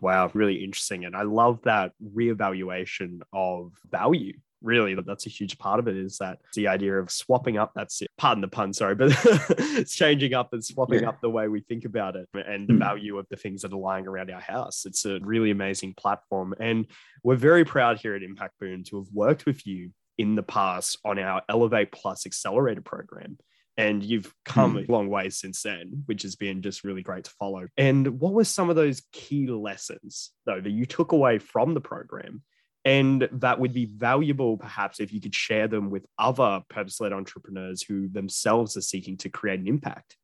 Wow, 0.02 0.32
really 0.34 0.64
interesting. 0.64 1.06
And 1.06 1.16
I 1.16 1.22
love 1.22 1.62
that 1.64 1.94
reevaluation 2.04 3.22
of 3.32 3.74
value. 3.90 4.34
Really, 4.64 4.96
that's 4.96 5.26
a 5.26 5.30
huge 5.30 5.58
part 5.58 5.80
of 5.80 5.88
it 5.88 5.96
is 5.96 6.18
that 6.18 6.40
the 6.54 6.68
idea 6.68 7.00
of 7.00 7.10
swapping 7.10 7.58
up. 7.58 7.72
That's 7.76 8.02
it. 8.02 8.10
Pardon 8.18 8.42
the 8.42 8.48
pun, 8.48 8.74
sorry, 8.74 8.94
but 8.94 9.12
it's 9.26 9.96
changing 9.96 10.36
up 10.36 10.54
and 10.54 10.64
swapping 10.64 11.02
yeah. 11.02 11.10
up 11.10 11.22
the 11.22 11.32
way 11.32 11.48
we 11.48 11.62
think 11.62 11.86
about 11.86 12.16
it 12.16 12.28
and 12.34 12.68
the 12.68 12.74
mm. 12.74 12.80
value 12.80 13.18
of 13.18 13.26
the 13.30 13.38
things 13.38 13.64
that 13.64 13.74
are 13.74 13.80
lying 13.80 14.08
around 14.08 14.30
our 14.30 14.42
house. 14.42 14.86
It's 14.86 15.06
a 15.06 15.20
really 15.22 15.50
amazing 15.50 15.96
platform. 15.96 16.54
And 16.60 16.86
we're 17.24 17.38
very 17.38 17.66
proud 17.66 18.00
here 18.00 18.14
at 18.14 18.22
Impact 18.22 18.60
Boom 18.60 18.84
to 18.86 18.98
have 18.98 19.08
worked 19.12 19.48
with 19.48 19.66
you 19.66 19.92
in 20.20 20.36
the 20.36 20.44
past 20.44 21.00
on 21.04 21.18
our 21.18 21.42
Elevate 21.50 21.92
Plus 21.92 22.28
Accelerator 22.28 22.82
program 22.82 23.38
and 23.82 24.04
you've 24.04 24.34
come 24.46 24.76
mm. 24.76 24.88
a 24.88 24.92
long 24.92 25.10
way 25.10 25.30
since 25.30 25.64
then 25.64 26.04
which 26.06 26.22
has 26.22 26.36
been 26.36 26.62
just 26.62 26.84
really 26.84 27.02
great 27.02 27.24
to 27.24 27.32
follow. 27.32 27.68
And 27.78 28.20
what 28.20 28.34
were 28.34 28.44
some 28.44 28.70
of 28.70 28.76
those 28.76 29.02
key 29.12 29.48
lessons 29.48 30.32
though 30.46 30.62
that 30.62 30.70
you 30.70 30.86
took 30.86 31.12
away 31.12 31.40
from 31.40 31.74
the 31.74 31.82
program? 31.82 32.44
And 32.84 33.30
that 33.34 33.60
would 33.60 33.74
be 33.74 33.86
valuable 33.86 34.58
perhaps 34.58 35.00
if 35.00 35.14
you 35.14 35.22
could 35.22 35.36
share 35.36 35.68
them 35.68 35.92
with 35.92 36.06
other 36.18 36.62
purpose-led 36.68 37.14
entrepreneurs 37.14 37.84
who 37.84 38.08
themselves 38.08 38.76
are 38.76 38.82
seeking 38.82 39.18
to 39.18 39.30
create 39.30 39.60
an 39.60 39.68
impact 39.68 40.18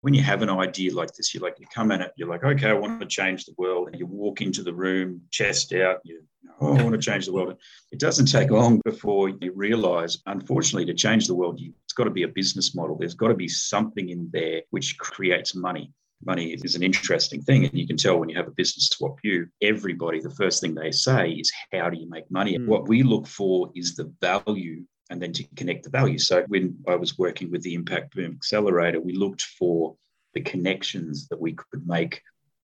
when 0.00 0.14
you 0.14 0.22
have 0.22 0.42
an 0.42 0.50
idea 0.50 0.94
like 0.94 1.12
this, 1.14 1.34
you're 1.34 1.42
like, 1.42 1.58
you 1.58 1.66
come 1.74 1.90
at 1.90 2.00
it, 2.00 2.12
you're 2.16 2.28
like, 2.28 2.44
okay, 2.44 2.70
I 2.70 2.74
want 2.74 3.00
to 3.00 3.06
change 3.06 3.44
the 3.44 3.54
world. 3.58 3.88
And 3.88 3.98
you 3.98 4.06
walk 4.06 4.40
into 4.40 4.62
the 4.62 4.72
room, 4.72 5.22
chest 5.30 5.72
out, 5.72 5.98
you, 6.04 6.22
oh, 6.60 6.76
I 6.76 6.82
want 6.82 6.94
to 6.94 7.10
change 7.10 7.26
the 7.26 7.32
world. 7.32 7.56
It 7.90 7.98
doesn't 7.98 8.26
take 8.26 8.50
long 8.50 8.80
before 8.84 9.28
you 9.28 9.52
realize, 9.54 10.18
unfortunately, 10.26 10.86
to 10.86 10.94
change 10.94 11.26
the 11.26 11.34
world, 11.34 11.60
you, 11.60 11.72
it's 11.84 11.92
got 11.92 12.04
to 12.04 12.10
be 12.10 12.22
a 12.22 12.28
business 12.28 12.74
model. 12.74 12.96
There's 12.96 13.14
got 13.14 13.28
to 13.28 13.34
be 13.34 13.48
something 13.48 14.10
in 14.10 14.30
there 14.32 14.62
which 14.70 14.98
creates 14.98 15.54
money. 15.54 15.92
Money 16.24 16.52
is 16.52 16.74
an 16.74 16.82
interesting 16.82 17.42
thing. 17.42 17.64
And 17.64 17.74
you 17.74 17.86
can 17.86 17.96
tell 17.96 18.18
when 18.18 18.28
you 18.28 18.36
have 18.36 18.48
a 18.48 18.52
business 18.52 18.88
swap 18.88 19.18
you, 19.22 19.46
everybody, 19.62 20.20
the 20.20 20.30
first 20.30 20.60
thing 20.60 20.74
they 20.74 20.90
say 20.90 21.30
is, 21.30 21.52
how 21.72 21.90
do 21.90 21.98
you 21.98 22.08
make 22.08 22.30
money? 22.30 22.56
Mm. 22.58 22.66
What 22.66 22.88
we 22.88 23.02
look 23.02 23.26
for 23.26 23.70
is 23.74 23.94
the 23.94 24.12
value 24.20 24.82
and 25.10 25.20
then 25.20 25.32
to 25.32 25.44
connect 25.56 25.84
the 25.84 25.90
value. 25.90 26.18
So 26.18 26.44
when 26.48 26.76
I 26.86 26.96
was 26.96 27.18
working 27.18 27.50
with 27.50 27.62
the 27.62 27.74
Impact 27.74 28.14
Boom 28.14 28.32
Accelerator, 28.32 29.00
we 29.00 29.14
looked 29.14 29.42
for 29.42 29.96
the 30.34 30.40
connections 30.40 31.28
that 31.28 31.40
we 31.40 31.54
could 31.54 31.86
make 31.86 32.22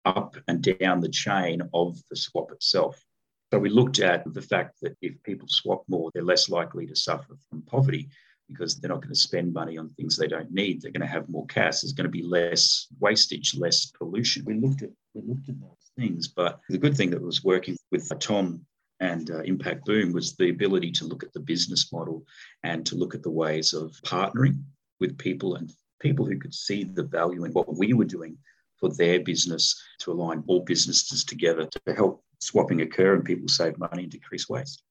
up 0.05 0.36
and 0.48 0.63
down 0.79 1.00
the 1.00 1.10
chain 1.10 1.62
of 1.74 2.01
the 2.10 2.15
swap 2.15 2.51
itself. 2.51 3.03
So 3.51 3.60
we 3.60 3.69
looked 3.69 4.00
at 4.00 4.24
the 4.33 4.41
fact 4.41 4.77
that 4.81 4.95
if 5.01 5.21
people 5.24 5.48
swap 5.48 5.83
more, 5.88 6.10
they're 6.13 6.24
less 6.24 6.50
likely 6.50 6.88
to 6.88 6.95
suffer 6.95 7.36
from 7.50 7.62
poverty 7.63 8.10
because 8.48 8.75
they're 8.75 8.89
not 8.89 9.01
going 9.01 9.13
to 9.13 9.19
spend 9.19 9.53
money 9.53 9.77
on 9.77 9.89
things 9.89 10.17
they 10.17 10.27
don't 10.27 10.51
need. 10.51 10.81
They're 10.81 10.91
going 10.91 11.01
to 11.01 11.07
have 11.07 11.29
more 11.29 11.45
cash. 11.48 11.81
There's 11.81 11.93
going 11.93 12.05
to 12.05 12.10
be 12.10 12.24
less 12.24 12.88
wastage, 13.00 13.55
less 13.55 13.86
pollution. 13.86 14.45
We 14.45 14.55
looked 14.55 14.81
at 14.81 14.89
we 15.13 15.21
looked 15.25 15.50
at 15.50 15.60
those 15.60 15.91
things, 15.98 16.27
but 16.27 16.60
the 16.69 16.77
good 16.77 16.95
thing 16.95 17.10
that 17.12 17.21
was 17.21 17.43
working 17.43 17.75
with 17.91 18.10
Tom 18.19 18.65
and 19.01 19.31
uh, 19.31 19.41
Impact 19.41 19.84
Boom 19.86 20.13
was 20.13 20.36
the 20.36 20.50
ability 20.50 20.91
to 20.91 21.05
look 21.05 21.24
at 21.24 21.34
the 21.34 21.39
business 21.39 21.91
model 21.91 22.24
and 22.63 22.86
to 22.86 22.96
look 22.96 23.15
at 23.15 23.24
the 23.24 23.31
ways 23.31 23.74
of 23.74 23.91
partnering 24.05 24.62
with 25.00 25.17
people 25.17 25.55
and 25.55 25.74
people 26.00 26.25
who 26.25 26.38
could 26.38 26.53
see 26.53 26.84
the 26.84 27.03
value 27.03 27.43
in 27.43 27.51
what 27.51 27.75
we 27.77 27.93
were 27.93 28.05
doing 28.05 28.38
for 28.79 28.89
their 28.89 29.20
business 29.20 29.81
to 30.00 30.12
align 30.12 30.43
all 30.48 30.62
businesses 30.62 31.24
together 31.24 31.67
to 31.67 31.93
help 31.96 32.24
swapping 32.39 32.81
occur 32.81 33.15
and 33.15 33.25
people 33.25 33.48
save 33.48 33.77
money 33.77 34.03
and 34.03 34.12
decrease 34.12 34.48
waste. 34.48 34.84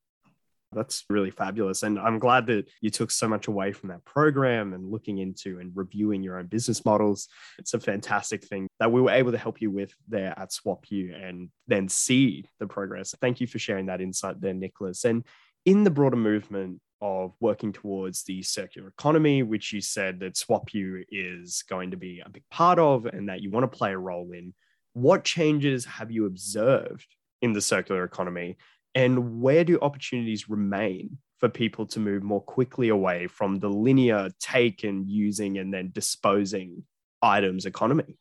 That's 0.73 1.05
really 1.11 1.33
fabulous. 1.33 1.83
And 1.83 1.99
I'm 1.99 2.21
glad 2.21 2.47
that 2.47 2.71
you 2.81 2.91
took 2.91 3.11
so 3.11 3.27
much 3.27 3.49
away 3.49 3.73
from 3.73 3.89
that 3.89 4.05
program 4.05 4.73
and 4.73 4.89
looking 4.91 5.19
into 5.19 5.59
and 5.59 5.73
reviewing 5.75 6.23
your 6.23 6.39
own 6.39 6.47
business 6.47 6.85
models. 6.85 7.27
It's 7.59 7.75
a 7.75 7.81
fantastic 7.81 8.45
thing 8.45 8.69
that 8.79 8.93
we 8.93 9.00
were 9.00 9.11
able 9.11 9.33
to 9.33 9.39
help 9.39 9.61
you 9.61 9.71
with 9.71 9.93
there 10.09 10.33
at 10.39 10.50
SwapU 10.50 11.12
and 11.29 11.49
then 11.67 11.89
see 11.89 12.45
the 12.61 12.69
progress. 12.69 13.15
Thank 13.21 13.41
you 13.41 13.49
for 13.49 13.59
sharing 13.59 13.87
that 13.87 14.00
insight 14.00 14.41
there, 14.41 14.55
Nicholas. 14.55 15.05
And 15.05 15.25
in 15.67 15.83
the 15.83 15.91
broader 15.91 16.17
movement 16.17 16.81
of 17.00 17.35
working 17.41 17.73
towards 17.73 18.23
the 18.25 18.43
circular 18.43 18.89
economy, 18.89 19.43
which 19.43 19.73
you 19.73 19.81
said 19.81 20.21
that 20.21 20.35
SwapU 20.35 21.03
is 21.11 21.65
going 21.69 21.91
to 21.91 21.97
be 21.97 22.23
a 22.25 22.29
big 22.29 22.45
part 22.50 22.79
of 22.79 23.07
and 23.07 23.29
that 23.29 23.41
you 23.41 23.50
want 23.50 23.71
to 23.71 23.77
play 23.77 23.93
a 23.93 23.99
role 23.99 24.31
in, 24.33 24.55
what 24.93 25.25
changes 25.25 25.85
have 25.85 26.11
you 26.11 26.27
observed 26.27 27.07
in 27.43 27.53
the 27.53 27.61
circular 27.61 28.05
economy 28.05 28.57
and 28.95 29.41
where 29.41 29.65
do 29.65 29.79
opportunities 29.81 30.49
remain 30.49 31.19
for 31.39 31.49
people 31.49 31.87
to 31.87 32.01
move 32.01 32.23
more 32.23 32.43
quickly 32.43 32.89
away 32.89 33.27
from 33.27 33.59
the 33.59 33.69
linear 33.69 34.29
take 34.41 34.85
and 34.85 35.09
using 35.09 35.59
and 35.59 35.73
then 35.73 35.91
disposing 35.93 36.85
items 37.23 37.67
economy? 37.67 38.19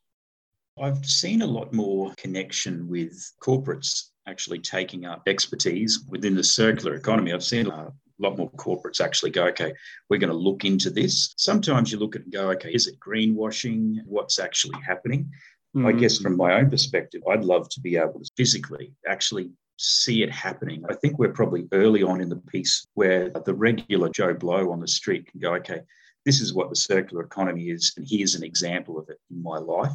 I've 0.82 1.06
seen 1.06 1.42
a 1.42 1.48
lot 1.48 1.74
more 1.74 2.14
connection 2.18 2.88
with 2.88 3.34
corporates 3.42 4.10
actually 4.28 4.60
taking 4.60 5.06
up 5.06 5.24
expertise 5.28 6.06
within 6.08 6.36
the 6.36 6.44
circular 6.44 6.96
economy. 6.96 7.34
I've 7.34 7.44
seen 7.44 7.68
a 7.68 7.92
lot 8.20 8.38
more 8.38 8.50
corporates 8.52 9.02
actually 9.02 9.32
go, 9.32 9.46
okay, 9.48 9.74
we're 10.10 10.20
going 10.20 10.32
to 10.32 10.38
look 10.38 10.64
into 10.64 10.90
this. 10.90 11.34
Sometimes 11.38 11.92
you 11.92 12.00
look 12.00 12.16
at 12.16 12.24
and 12.24 12.32
go, 12.32 12.52
okay, 12.52 12.72
is 12.72 12.88
it 12.88 13.00
greenwashing? 13.00 13.98
What's 14.06 14.40
actually 14.40 14.80
happening? 14.86 15.32
Mm-hmm. 15.76 15.86
I 15.86 15.92
guess 15.92 16.18
from 16.20 16.38
my 16.38 16.54
own 16.54 16.70
perspective, 16.70 17.22
I'd 17.30 17.44
love 17.44 17.70
to 17.70 17.82
be 17.82 17.98
able 17.98 18.22
to 18.22 18.32
physically 18.38 18.94
actually 19.08 19.52
see 19.80 20.24
it 20.24 20.32
happening. 20.32 20.84
I 20.90 20.94
think 20.94 21.18
we're 21.18 21.32
probably 21.32 21.68
early 21.72 22.04
on 22.04 22.20
in 22.20 22.28
the 22.28 22.36
piece 22.36 22.86
where 22.96 23.30
the 23.30 23.54
regular 23.54 24.10
Joe 24.10 24.34
Blow 24.34 24.72
on 24.72 24.82
the 24.82 24.88
street 24.88 25.32
can 25.32 25.40
go, 25.40 25.56
okay, 25.56 25.82
this 26.26 26.42
is 26.42 26.54
what 26.54 26.70
the 26.70 26.76
circular 26.76 27.24
economy 27.24 27.70
is, 27.70 27.94
and 27.96 28.06
here's 28.08 28.36
an 28.36 28.44
example 28.44 29.00
of 29.00 29.10
it 29.10 29.20
in 29.32 29.42
my 29.42 29.58
life. 29.58 29.94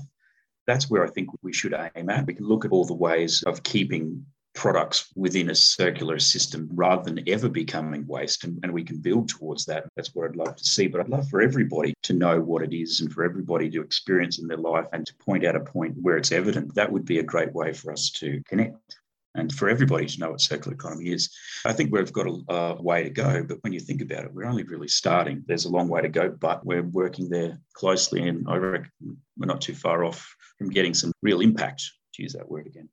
That's 0.67 0.89
where 0.89 1.05
I 1.05 1.11
think 1.11 1.29
we 1.43 1.53
should 1.53 1.75
aim 1.95 2.09
at. 2.09 2.27
We 2.27 2.33
can 2.33 2.49
look 2.49 2.65
at 2.65 2.73
all 2.73 2.87
the 2.87 2.95
ways 2.95 3.43
of 3.43 3.63
keeping 3.63 4.25
products 4.55 5.13
within 5.17 5.51
a 5.51 5.55
circular 5.55 6.19
system 6.19 6.71
rather 6.73 7.03
than 7.03 7.29
ever 7.29 7.51
becoming 7.51 8.07
waste. 8.07 8.45
And, 8.45 8.59
and, 8.63 8.73
we 8.73 8.85
can 8.85 8.99
build 8.99 9.29
towards 9.29 9.67
that. 9.67 9.85
That's 9.97 10.15
what 10.15 10.31
I'd 10.31 10.37
love 10.37 10.57
to 10.57 10.65
see. 10.65 10.87
But 10.87 11.01
I'd 11.01 11.09
love 11.09 11.29
for 11.29 11.43
everybody 11.43 11.93
to 12.05 12.15
know 12.15 12.41
what 12.41 12.63
it 12.63 12.73
is 12.73 13.01
and 13.01 13.13
for 13.13 13.25
everybody 13.25 13.69
to 13.71 13.83
experience 13.83 14.39
in 14.39 14.47
their 14.47 14.57
life 14.57 14.87
and 14.93 15.05
to 15.05 15.15
point 15.17 15.45
out 15.45 15.57
a 15.57 15.61
point 15.61 15.97
where 16.01 16.17
it's 16.17 16.33
evident. 16.33 16.75
That 16.75 16.91
would 16.91 17.05
be 17.05 17.19
a 17.19 17.25
great 17.25 17.53
way 17.53 17.73
for 17.73 17.93
us 17.93 18.11
to 18.13 18.41
connect 18.49 18.97
and 19.35 19.53
for 19.53 19.69
everybody 19.69 20.07
to 20.07 20.21
know 20.21 20.31
what 20.31 20.41
circular 20.41 20.75
economy 20.75 21.11
is. 21.11 21.31
I 21.65 21.73
think 21.73 21.93
we've 21.93 22.13
got 22.13 22.27
a, 22.27 22.53
a, 22.53 22.83
way 22.83 23.03
to 23.03 23.11
go, 23.11 23.43
but 23.43 23.59
when 23.63 23.73
you 23.73 23.81
think 23.81 24.01
about 24.01 24.25
it, 24.25 24.33
we're 24.33 24.45
only 24.45 24.63
really 24.63 24.89
starting. 24.89 25.43
There's 25.47 25.65
a 25.65 25.71
long 25.71 25.89
way 25.89 26.03
to 26.03 26.09
go, 26.09 26.31
but 26.31 26.65
we're 26.65 26.83
working 26.83 27.29
there 27.29 27.61
closely, 27.73 28.29
and 28.29 28.47
I 28.49 28.57
reckon 28.57 28.91
we're 29.37 29.47
not 29.47 29.61
too 29.61 29.75
far 29.75 30.05
off 30.05 30.35
from 30.59 30.71
getting 30.71 30.95
some 30.95 31.13
real 31.23 31.41
impact, 31.41 31.83
to 32.15 32.23
use 32.23 32.33
that 32.35 32.49
word 32.49 32.67
again. 32.67 32.89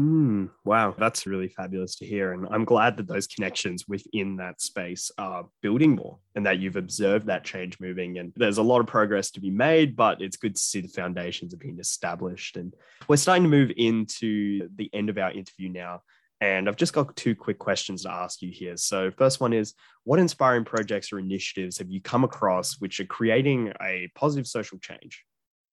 Mm, 0.00 0.48
wow, 0.64 0.94
that's 0.98 1.26
really 1.26 1.48
fabulous 1.48 1.96
to 1.96 2.06
hear. 2.06 2.32
And 2.32 2.46
I'm 2.50 2.64
glad 2.64 2.96
that 2.96 3.06
those 3.06 3.26
connections 3.26 3.86
within 3.86 4.36
that 4.36 4.62
space 4.62 5.10
are 5.18 5.46
building 5.60 5.96
more 5.96 6.18
and 6.34 6.46
that 6.46 6.58
you've 6.58 6.76
observed 6.76 7.26
that 7.26 7.44
change 7.44 7.78
moving. 7.78 8.18
And 8.18 8.32
there's 8.36 8.58
a 8.58 8.62
lot 8.62 8.80
of 8.80 8.86
progress 8.86 9.30
to 9.32 9.40
be 9.40 9.50
made, 9.50 9.94
but 9.94 10.22
it's 10.22 10.38
good 10.38 10.54
to 10.54 10.60
see 10.60 10.80
the 10.80 10.88
foundations 10.88 11.52
are 11.52 11.58
being 11.58 11.78
established. 11.78 12.56
And 12.56 12.72
we're 13.06 13.16
starting 13.16 13.44
to 13.44 13.50
move 13.50 13.70
into 13.76 14.68
the 14.76 14.88
end 14.94 15.10
of 15.10 15.18
our 15.18 15.30
interview 15.30 15.68
now. 15.68 16.02
And 16.40 16.68
I've 16.68 16.76
just 16.76 16.94
got 16.94 17.14
two 17.14 17.36
quick 17.36 17.58
questions 17.58 18.02
to 18.02 18.10
ask 18.10 18.42
you 18.42 18.50
here. 18.50 18.76
So, 18.76 19.12
first 19.12 19.40
one 19.40 19.52
is 19.52 19.74
what 20.02 20.18
inspiring 20.18 20.64
projects 20.64 21.12
or 21.12 21.20
initiatives 21.20 21.78
have 21.78 21.88
you 21.88 22.00
come 22.00 22.24
across 22.24 22.80
which 22.80 22.98
are 22.98 23.04
creating 23.04 23.72
a 23.80 24.10
positive 24.16 24.48
social 24.48 24.78
change? 24.78 25.22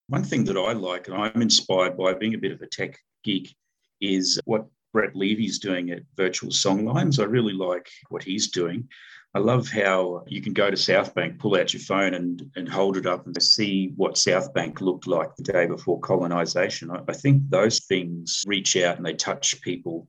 One 0.09 0.23
thing 0.23 0.43
that 0.43 0.57
I 0.57 0.73
like, 0.73 1.07
and 1.07 1.17
I'm 1.17 1.41
inspired 1.41 1.97
by 1.97 2.13
being 2.13 2.35
a 2.35 2.37
bit 2.37 2.51
of 2.51 2.61
a 2.61 2.67
tech 2.67 2.99
geek, 3.23 3.55
is 4.01 4.39
what 4.45 4.67
Brett 4.93 5.15
Leavy's 5.15 5.59
doing 5.59 5.91
at 5.91 6.03
Virtual 6.15 6.49
Songlines. 6.49 7.19
I 7.19 7.25
really 7.25 7.53
like 7.53 7.89
what 8.09 8.23
he's 8.23 8.49
doing. 8.49 8.87
I 9.35 9.39
love 9.39 9.69
how 9.69 10.23
you 10.27 10.41
can 10.41 10.53
go 10.53 10.71
to 10.71 10.77
South 10.77 11.13
Bank, 11.13 11.37
pull 11.37 11.55
out 11.55 11.71
your 11.71 11.81
phone 11.81 12.15
and, 12.15 12.49
and 12.55 12.67
hold 12.67 12.97
it 12.97 13.05
up 13.05 13.27
and 13.27 13.41
see 13.41 13.93
what 13.95 14.17
South 14.17 14.51
Bank 14.55 14.81
looked 14.81 15.05
like 15.05 15.35
the 15.35 15.43
day 15.43 15.67
before 15.67 15.99
colonisation. 15.99 16.89
I, 16.89 17.01
I 17.07 17.13
think 17.13 17.43
those 17.49 17.85
things 17.85 18.43
reach 18.47 18.75
out 18.77 18.97
and 18.97 19.05
they 19.05 19.13
touch 19.13 19.61
people 19.61 20.07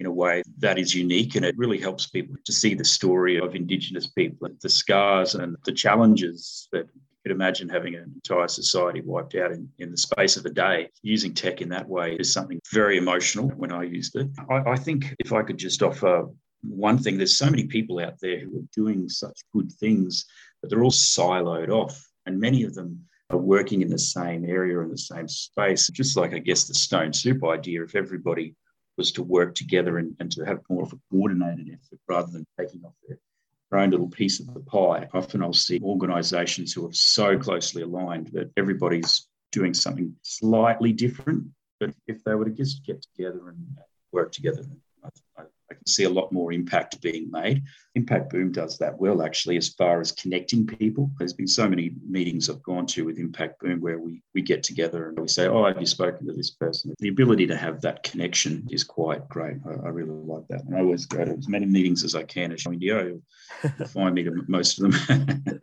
in 0.00 0.06
a 0.06 0.12
way 0.12 0.42
that 0.58 0.78
is 0.78 0.94
unique 0.94 1.34
and 1.34 1.44
it 1.44 1.56
really 1.58 1.78
helps 1.78 2.06
people 2.06 2.34
to 2.44 2.52
see 2.52 2.74
the 2.74 2.84
story 2.84 3.38
of 3.38 3.54
Indigenous 3.54 4.06
people, 4.06 4.48
the 4.62 4.68
scars 4.68 5.34
and 5.34 5.54
the 5.64 5.72
challenges 5.72 6.68
that 6.72 6.88
could 7.22 7.32
imagine 7.32 7.68
having 7.68 7.94
an 7.94 8.12
entire 8.14 8.48
society 8.48 9.00
wiped 9.00 9.34
out 9.34 9.52
in, 9.52 9.68
in 9.78 9.90
the 9.90 9.96
space 9.96 10.36
of 10.36 10.44
a 10.44 10.50
day. 10.50 10.88
Using 11.02 11.34
tech 11.34 11.60
in 11.60 11.68
that 11.70 11.88
way 11.88 12.16
is 12.16 12.32
something 12.32 12.60
very 12.72 12.98
emotional 12.98 13.48
when 13.50 13.72
I 13.72 13.84
used 13.84 14.16
it. 14.16 14.28
I, 14.50 14.72
I 14.72 14.76
think 14.76 15.14
if 15.18 15.32
I 15.32 15.42
could 15.42 15.58
just 15.58 15.82
offer 15.82 16.26
one 16.62 16.98
thing, 16.98 17.16
there's 17.16 17.36
so 17.36 17.50
many 17.50 17.64
people 17.64 18.00
out 18.00 18.18
there 18.20 18.40
who 18.40 18.58
are 18.58 18.68
doing 18.74 19.08
such 19.08 19.40
good 19.52 19.70
things, 19.72 20.26
but 20.60 20.70
they're 20.70 20.84
all 20.84 20.90
siloed 20.90 21.70
off. 21.70 22.04
And 22.26 22.38
many 22.38 22.64
of 22.64 22.74
them 22.74 23.04
are 23.30 23.38
working 23.38 23.82
in 23.82 23.88
the 23.88 23.98
same 23.98 24.44
area 24.44 24.80
in 24.80 24.90
the 24.90 24.98
same 24.98 25.28
space. 25.28 25.88
Just 25.88 26.16
like, 26.16 26.34
I 26.34 26.38
guess, 26.38 26.64
the 26.64 26.74
stone 26.74 27.12
soup 27.12 27.44
idea, 27.44 27.82
if 27.82 27.94
everybody 27.94 28.54
was 28.96 29.12
to 29.12 29.22
work 29.22 29.54
together 29.54 29.98
and, 29.98 30.14
and 30.20 30.30
to 30.32 30.44
have 30.44 30.60
more 30.68 30.82
of 30.82 30.92
a 30.92 30.98
coordinated 31.10 31.68
effort 31.68 31.98
rather 32.08 32.30
than 32.30 32.44
taking 32.58 32.82
off 32.84 32.92
their 33.08 33.18
their 33.72 33.80
own 33.80 33.90
little 33.90 34.08
piece 34.08 34.38
of 34.38 34.52
the 34.52 34.60
pie. 34.60 35.08
Often 35.14 35.42
I'll 35.42 35.54
see 35.54 35.80
organisations 35.82 36.74
who 36.74 36.86
are 36.86 36.92
so 36.92 37.38
closely 37.38 37.82
aligned 37.82 38.28
that 38.28 38.50
everybody's 38.56 39.28
doing 39.50 39.72
something 39.72 40.14
slightly 40.20 40.92
different. 40.92 41.46
But 41.80 41.94
if 42.06 42.22
they 42.22 42.34
were 42.34 42.44
to 42.44 42.50
just 42.50 42.84
get 42.84 43.02
together 43.02 43.48
and 43.48 43.78
work 44.12 44.30
together, 44.30 44.62
I, 45.72 45.74
can 45.74 45.86
see 45.86 46.04
a 46.04 46.10
lot 46.10 46.32
more 46.32 46.52
impact 46.52 47.00
being 47.00 47.30
made. 47.30 47.62
Impact 47.94 48.30
Boom 48.30 48.52
does 48.52 48.78
that 48.78 48.98
well, 48.98 49.22
actually, 49.22 49.56
as 49.56 49.68
far 49.68 50.00
as 50.00 50.12
connecting 50.12 50.66
people. 50.66 51.10
There's 51.18 51.34
been 51.34 51.46
so 51.46 51.68
many 51.68 51.92
meetings 52.08 52.48
I've 52.48 52.62
gone 52.62 52.86
to 52.86 53.04
with 53.04 53.18
Impact 53.18 53.60
Boom 53.60 53.80
where 53.80 53.98
we, 53.98 54.22
we 54.34 54.40
get 54.40 54.62
together 54.62 55.08
and 55.08 55.18
we 55.18 55.28
say, 55.28 55.46
Oh, 55.46 55.66
have 55.66 55.78
you 55.78 55.86
spoken 55.86 56.26
to 56.26 56.32
this 56.32 56.50
person? 56.50 56.94
The 56.98 57.08
ability 57.08 57.46
to 57.48 57.56
have 57.56 57.80
that 57.82 58.02
connection 58.02 58.66
is 58.70 58.84
quite 58.84 59.28
great. 59.28 59.56
I, 59.66 59.86
I 59.86 59.88
really 59.90 60.10
like 60.10 60.48
that. 60.48 60.64
And 60.64 60.76
I 60.76 60.80
always 60.80 61.04
go 61.06 61.24
to 61.24 61.32
as 61.32 61.48
many 61.48 61.66
meetings 61.66 62.04
as 62.04 62.14
I 62.14 62.22
can 62.22 62.52
as 62.52 62.64
Indio. 62.66 63.20
You'll 63.78 63.88
find 63.88 64.14
me 64.14 64.22
to 64.24 64.42
most 64.48 64.80
of 64.80 64.92
them. 64.92 65.44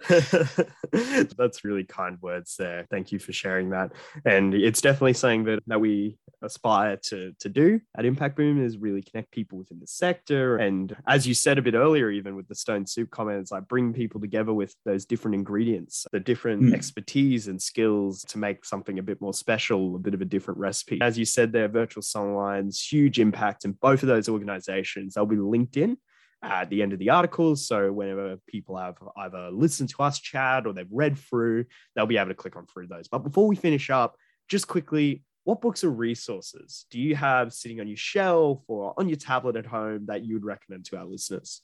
That's 1.38 1.64
really 1.64 1.84
kind 1.84 2.18
words 2.22 2.56
there. 2.58 2.86
Thank 2.92 3.12
you 3.12 3.20
for 3.20 3.34
sharing 3.34 3.72
that. 3.72 3.92
And 4.26 4.54
it's 4.54 4.82
definitely 4.82 5.14
something 5.14 5.46
that, 5.46 5.60
that 5.68 5.82
we 5.82 6.18
aspire 6.42 6.98
to, 6.98 7.34
to 7.40 7.50
do 7.50 7.82
at 7.98 8.06
Impact 8.06 8.36
Boom 8.36 8.64
is 8.64 8.78
really 8.78 9.02
connect 9.02 9.32
people 9.32 9.58
within 9.58 9.80
the 9.80 9.88
sector. 10.00 10.58
And 10.58 10.96
as 11.08 11.28
you 11.28 11.34
said 11.34 11.58
a 11.58 11.62
bit 11.62 11.76
earlier, 11.76 12.10
even 12.10 12.36
with 12.36 12.48
the 12.48 12.56
Stone 12.56 12.88
Soup 12.88 13.10
comments, 13.12 13.52
like 13.52 13.68
bring 13.68 13.94
people 13.94 14.20
together 14.20 14.54
with 14.54 14.74
those 14.86 15.06
different 15.06 15.36
ingredients, 15.36 16.08
the 16.12 16.20
different 16.20 16.64
mm. 16.64 16.74
expertise 16.74 17.48
and 17.48 17.62
skills 17.62 18.24
to 18.30 18.38
make 18.38 18.66
something 18.66 18.98
a 18.98 19.04
bit 19.04 19.22
more 19.22 19.34
special, 19.34 19.96
a 19.96 20.00
bit 20.00 20.14
of 20.14 20.22
a 20.22 20.26
different 20.26 20.60
recipe. 20.60 21.00
As 21.02 21.20
you 21.20 21.26
said 21.26 21.52
there, 21.52 21.68
Virtual 21.68 22.02
Songlines, 22.02 22.82
huge 22.82 23.20
impact 23.20 23.66
in 23.66 23.74
both 23.74 24.02
of 24.02 24.08
those 24.08 24.30
organizations. 24.30 25.14
They'll 25.14 25.26
be 25.26 25.36
linked 25.36 25.78
in 25.78 25.98
at 26.42 26.70
the 26.70 26.82
end 26.82 26.94
of 26.94 27.00
the 27.00 27.10
article. 27.10 27.56
So 27.56 27.92
whenever 27.92 28.38
people 28.48 28.78
have 28.78 28.96
either 29.18 29.52
listened 29.52 29.90
to 29.90 30.04
us 30.04 30.20
chat 30.20 30.66
or 30.66 30.74
they've 30.74 30.88
read 30.90 31.18
through, 31.18 31.66
they'll 31.96 32.06
be 32.06 32.18
able 32.18 32.30
to 32.30 32.36
click 32.36 32.56
on 32.56 32.66
through 32.66 32.88
those. 32.88 33.08
But 33.08 33.20
before 33.20 33.48
we 33.48 33.56
finish 33.56 33.90
up, 33.90 34.16
just 34.48 34.68
quickly, 34.68 35.24
what 35.50 35.62
books 35.62 35.84
or 35.84 35.90
resources 35.90 36.86
do 36.92 37.00
you 37.00 37.16
have 37.16 37.52
sitting 37.52 37.80
on 37.80 37.88
your 37.88 37.98
shelf 37.98 38.62
or 38.68 38.94
on 38.98 39.10
your 39.10 39.18
tablet 39.18 39.56
at 39.56 39.66
home 39.66 40.06
that 40.06 40.24
you 40.24 40.36
would 40.36 40.46
recommend 40.46 40.86
to 40.86 40.96
our 40.96 41.06
listeners? 41.06 41.64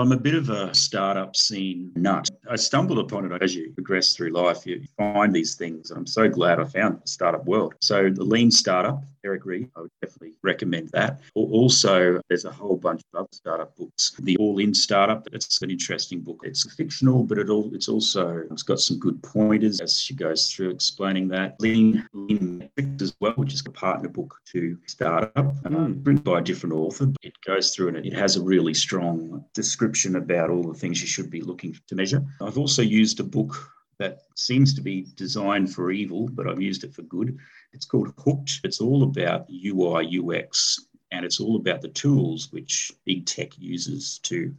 I'm 0.00 0.10
a 0.10 0.16
bit 0.16 0.34
of 0.34 0.50
a 0.50 0.74
startup 0.74 1.36
scene 1.36 1.92
nut. 1.94 2.28
I 2.50 2.56
stumbled 2.56 2.98
upon 2.98 3.30
it 3.30 3.42
as 3.42 3.54
you 3.54 3.70
progress 3.74 4.16
through 4.16 4.30
life. 4.30 4.66
You 4.66 4.82
find 4.96 5.32
these 5.32 5.54
things. 5.54 5.90
and 5.90 5.98
I'm 5.98 6.06
so 6.06 6.28
glad 6.28 6.58
I 6.58 6.64
found 6.64 7.00
the 7.00 7.06
startup 7.06 7.44
world. 7.44 7.74
So, 7.80 8.10
the 8.10 8.24
Lean 8.24 8.50
Startup, 8.50 9.04
Eric 9.24 9.46
Ries, 9.46 9.68
I 9.76 9.82
would 9.82 9.90
definitely 10.02 10.32
recommend 10.42 10.88
that. 10.94 11.20
Also, 11.36 12.20
there's 12.28 12.44
a 12.44 12.50
whole 12.50 12.76
bunch 12.76 13.02
of 13.12 13.20
other 13.20 13.28
startup 13.30 13.76
books. 13.76 14.16
The 14.18 14.36
All 14.38 14.58
In 14.58 14.74
Startup, 14.74 15.24
it's 15.32 15.62
an 15.62 15.70
interesting 15.70 16.22
book. 16.22 16.40
It's 16.42 16.68
fictional, 16.74 17.22
but 17.22 17.38
it 17.38 17.48
all, 17.48 17.72
it's 17.72 17.88
also 17.88 18.42
it's 18.50 18.64
got 18.64 18.80
some 18.80 18.98
good 18.98 19.22
pointers 19.22 19.80
as 19.80 20.00
she 20.00 20.14
goes 20.14 20.52
through 20.52 20.70
explaining 20.70 21.28
that. 21.28 21.54
Lean, 21.60 22.04
Lean 22.12 22.58
Metrics 22.58 23.00
as 23.00 23.14
well, 23.20 23.34
which 23.34 23.54
is 23.54 23.62
a 23.64 23.70
partner 23.70 24.08
book 24.08 24.40
to 24.50 24.76
Startup, 24.86 25.54
um, 25.66 26.00
written 26.02 26.16
by 26.16 26.40
a 26.40 26.42
different 26.42 26.74
author. 26.74 27.12
It 27.22 27.34
goes 27.46 27.72
through 27.72 27.88
and 27.88 28.04
it 28.04 28.12
has 28.12 28.36
a 28.36 28.42
really 28.42 28.74
strong 28.74 29.44
description 29.54 29.83
description 29.84 30.16
about 30.16 30.48
all 30.48 30.62
the 30.62 30.78
things 30.78 31.02
you 31.02 31.06
should 31.06 31.30
be 31.30 31.42
looking 31.42 31.76
to 31.86 31.94
measure. 31.94 32.24
I've 32.40 32.56
also 32.56 32.80
used 32.80 33.20
a 33.20 33.24
book 33.24 33.70
that 33.98 34.22
seems 34.34 34.72
to 34.74 34.80
be 34.80 35.06
designed 35.14 35.74
for 35.74 35.90
evil, 35.90 36.28
but 36.32 36.48
I've 36.48 36.62
used 36.62 36.84
it 36.84 36.94
for 36.94 37.02
good. 37.02 37.36
It's 37.74 37.84
called 37.84 38.14
Hooked. 38.18 38.60
It's 38.64 38.80
all 38.80 39.02
about 39.02 39.46
UI, 39.50 40.18
UX, 40.18 40.86
and 41.12 41.24
it's 41.24 41.38
all 41.38 41.56
about 41.56 41.82
the 41.82 41.88
tools 41.88 42.50
which 42.50 42.92
big 43.04 43.26
tech 43.26 43.58
uses 43.58 44.18
to 44.20 44.54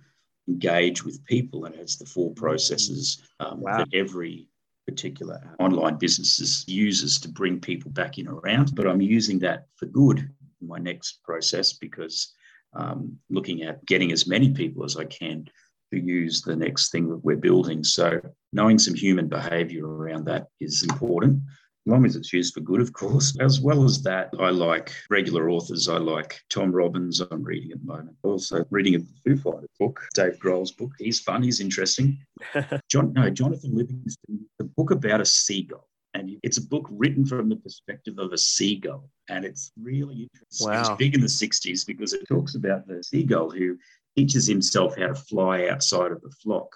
engage 0.47 1.03
with 1.03 1.25
people. 1.25 1.65
And 1.65 1.73
it's 1.73 1.95
the 1.95 2.05
four 2.05 2.31
processes 2.33 3.23
um, 3.39 3.61
wow. 3.61 3.79
that 3.79 3.87
every 3.93 4.47
particular 4.85 5.41
online 5.59 5.97
businesses 5.97 6.63
uses 6.67 7.19
to 7.21 7.27
bring 7.27 7.59
people 7.59 7.89
back 7.89 8.19
in 8.19 8.27
around. 8.27 8.75
But 8.75 8.85
I'm 8.85 9.01
using 9.01 9.39
that 9.39 9.65
for 9.75 9.87
good 9.87 10.19
in 10.61 10.67
my 10.67 10.77
next 10.77 11.23
process 11.23 11.73
because 11.73 12.31
um, 12.75 13.17
looking 13.29 13.63
at 13.63 13.85
getting 13.85 14.11
as 14.11 14.27
many 14.27 14.51
people 14.51 14.83
as 14.83 14.97
I 14.97 15.05
can 15.05 15.47
to 15.93 15.99
use 15.99 16.41
the 16.41 16.55
next 16.55 16.91
thing 16.91 17.09
that 17.09 17.23
we're 17.23 17.35
building. 17.35 17.83
So 17.83 18.21
knowing 18.53 18.79
some 18.79 18.95
human 18.95 19.27
behavior 19.27 19.87
around 19.87 20.25
that 20.25 20.47
is 20.59 20.83
important. 20.83 21.41
As 21.87 21.91
long 21.91 22.05
as 22.05 22.15
it's 22.15 22.33
used 22.33 22.55
for 22.55 22.61
good, 22.61 22.81
of 22.81 22.93
course. 22.93 23.37
As 23.39 23.61
well 23.61 23.83
as 23.83 24.01
that, 24.01 24.31
I 24.39 24.49
like 24.49 24.91
regular 25.11 25.51
authors. 25.51 25.87
I 25.87 25.97
like 25.97 26.41
Tom 26.49 26.71
Robbins, 26.71 27.21
I'm 27.21 27.43
reading 27.43 27.71
at 27.71 27.79
the 27.79 27.85
moment. 27.85 28.17
Also, 28.23 28.65
reading 28.71 28.95
a 28.95 28.99
Foo 29.23 29.37
Fighters 29.37 29.69
book, 29.79 30.01
Dave 30.15 30.39
Grohl's 30.39 30.71
book. 30.71 30.91
He's 30.97 31.19
fun, 31.19 31.43
he's 31.43 31.61
interesting. 31.61 32.17
John, 32.89 33.13
no, 33.13 33.29
Jonathan 33.29 33.75
Livingston, 33.75 34.49
the 34.57 34.63
book 34.65 34.89
about 34.89 35.21
a 35.21 35.25
seagull. 35.25 35.87
And 36.15 36.37
it's 36.43 36.57
a 36.57 36.65
book 36.65 36.87
written 36.89 37.25
from 37.25 37.49
the 37.49 37.57
perspective 37.57 38.17
of 38.19 38.31
a 38.31 38.37
seagull. 38.37 39.09
And 39.29 39.43
it's 39.43 39.71
really 39.77 40.29
interesting. 40.33 40.69
Wow. 40.69 40.79
It's 40.79 40.97
big 40.97 41.13
in 41.13 41.19
the 41.19 41.27
60s 41.27 41.85
because 41.85 42.13
it 42.13 42.25
talks 42.27 42.55
about 42.55 42.87
the 42.87 43.03
seagull 43.03 43.49
who 43.49 43.77
teaches 44.17 44.47
himself 44.47 44.97
how 44.97 45.07
to 45.07 45.15
fly 45.15 45.67
outside 45.67 46.13
of 46.13 46.21
the 46.21 46.31
flock. 46.41 46.73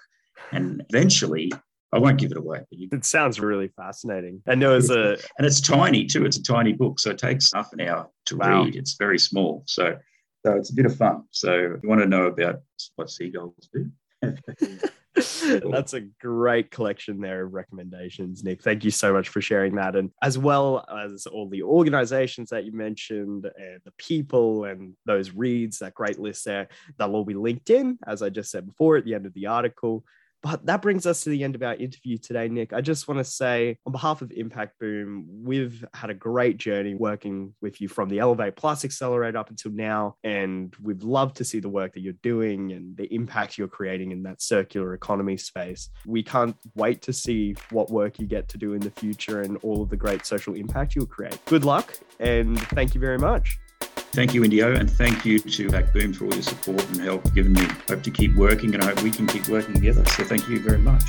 And 0.52 0.84
eventually, 0.90 1.50
I 1.92 1.98
won't 1.98 2.18
give 2.18 2.32
it 2.32 2.36
away. 2.36 2.58
But 2.68 2.78
you... 2.78 2.88
It 2.92 3.06
sounds 3.06 3.40
really 3.40 3.68
fascinating. 3.68 4.42
And 4.46 4.60
there 4.60 4.70
was 4.70 4.90
a 4.90 5.12
and 5.38 5.46
it's 5.46 5.60
tiny 5.60 6.04
too. 6.04 6.26
It's 6.26 6.36
a 6.36 6.42
tiny 6.42 6.74
book, 6.74 7.00
so 7.00 7.10
it 7.10 7.18
takes 7.18 7.50
half 7.52 7.72
an 7.72 7.80
hour 7.80 8.08
to 8.26 8.36
wow. 8.36 8.64
read. 8.64 8.76
It's 8.76 8.94
very 8.94 9.18
small, 9.18 9.64
so 9.66 9.96
so 10.44 10.54
it's 10.54 10.70
a 10.70 10.74
bit 10.74 10.86
of 10.86 10.96
fun. 10.96 11.24
So 11.30 11.52
if 11.76 11.82
you 11.82 11.88
want 11.88 12.02
to 12.02 12.06
know 12.06 12.26
about 12.26 12.60
what 12.96 13.10
seagulls 13.10 13.68
do, 13.72 13.90
That's 15.70 15.94
a 15.94 16.00
great 16.20 16.70
collection 16.70 17.20
there 17.20 17.44
of 17.44 17.52
recommendations, 17.52 18.44
Nick. 18.44 18.62
Thank 18.62 18.84
you 18.84 18.90
so 18.90 19.12
much 19.12 19.28
for 19.28 19.40
sharing 19.40 19.74
that. 19.76 19.96
And 19.96 20.10
as 20.22 20.38
well 20.38 20.84
as 20.90 21.26
all 21.26 21.48
the 21.48 21.62
organizations 21.62 22.50
that 22.50 22.64
you 22.64 22.72
mentioned 22.72 23.44
and 23.56 23.80
the 23.84 23.92
people 23.98 24.64
and 24.64 24.94
those 25.06 25.32
reads, 25.32 25.78
that 25.78 25.94
great 25.94 26.18
list 26.18 26.44
there, 26.44 26.68
that'll 26.98 27.16
all 27.16 27.24
be 27.24 27.34
linked 27.34 27.70
in, 27.70 27.98
as 28.06 28.22
I 28.22 28.30
just 28.30 28.50
said 28.50 28.66
before, 28.66 28.96
at 28.96 29.04
the 29.04 29.14
end 29.14 29.26
of 29.26 29.34
the 29.34 29.46
article. 29.46 30.04
But 30.42 30.64
that 30.66 30.82
brings 30.82 31.06
us 31.06 31.22
to 31.24 31.30
the 31.30 31.44
end 31.44 31.54
of 31.54 31.62
our 31.62 31.74
interview 31.74 32.16
today, 32.16 32.48
Nick. 32.48 32.72
I 32.72 32.80
just 32.80 33.08
want 33.08 33.18
to 33.18 33.24
say, 33.24 33.76
on 33.84 33.92
behalf 33.92 34.22
of 34.22 34.32
Impact 34.32 34.78
Boom, 34.78 35.26
we've 35.42 35.84
had 35.94 36.10
a 36.10 36.14
great 36.14 36.56
journey 36.56 36.94
working 36.94 37.54
with 37.60 37.80
you 37.80 37.88
from 37.88 38.08
the 38.08 38.20
Elevate 38.20 38.56
Plus 38.56 38.84
Accelerator 38.84 39.38
up 39.38 39.50
until 39.50 39.72
now. 39.72 40.16
And 40.24 40.74
we've 40.82 41.02
loved 41.02 41.36
to 41.36 41.44
see 41.44 41.60
the 41.60 41.68
work 41.68 41.92
that 41.94 42.00
you're 42.00 42.14
doing 42.22 42.72
and 42.72 42.96
the 42.96 43.12
impact 43.14 43.58
you're 43.58 43.68
creating 43.68 44.12
in 44.12 44.22
that 44.22 44.40
circular 44.40 44.94
economy 44.94 45.36
space. 45.36 45.90
We 46.06 46.22
can't 46.22 46.56
wait 46.74 47.02
to 47.02 47.12
see 47.12 47.54
what 47.70 47.90
work 47.90 48.18
you 48.18 48.26
get 48.26 48.48
to 48.48 48.58
do 48.58 48.72
in 48.72 48.80
the 48.80 48.90
future 48.90 49.42
and 49.42 49.58
all 49.58 49.82
of 49.82 49.90
the 49.90 49.96
great 49.96 50.24
social 50.24 50.54
impact 50.54 50.94
you'll 50.94 51.06
create. 51.06 51.38
Good 51.44 51.64
luck 51.64 51.94
and 52.18 52.58
thank 52.68 52.94
you 52.94 53.00
very 53.00 53.18
much. 53.18 53.58
Thank 54.12 54.34
you, 54.34 54.42
Indio, 54.42 54.74
and 54.74 54.90
thank 54.90 55.24
you 55.24 55.38
to 55.38 55.66
Impact 55.66 55.94
Boom 55.94 56.12
for 56.12 56.24
all 56.24 56.32
your 56.32 56.42
support 56.42 56.84
and 56.88 57.00
help 57.00 57.32
given 57.32 57.52
me. 57.52 57.62
Hope 57.88 58.02
to 58.02 58.10
keep 58.10 58.34
working 58.34 58.74
and 58.74 58.82
I 58.82 58.86
hope 58.86 59.02
we 59.02 59.10
can 59.10 59.26
keep 59.28 59.48
working 59.48 59.72
together. 59.72 60.04
So 60.06 60.24
thank 60.24 60.48
you 60.48 60.60
very 60.60 60.78
much. 60.78 61.04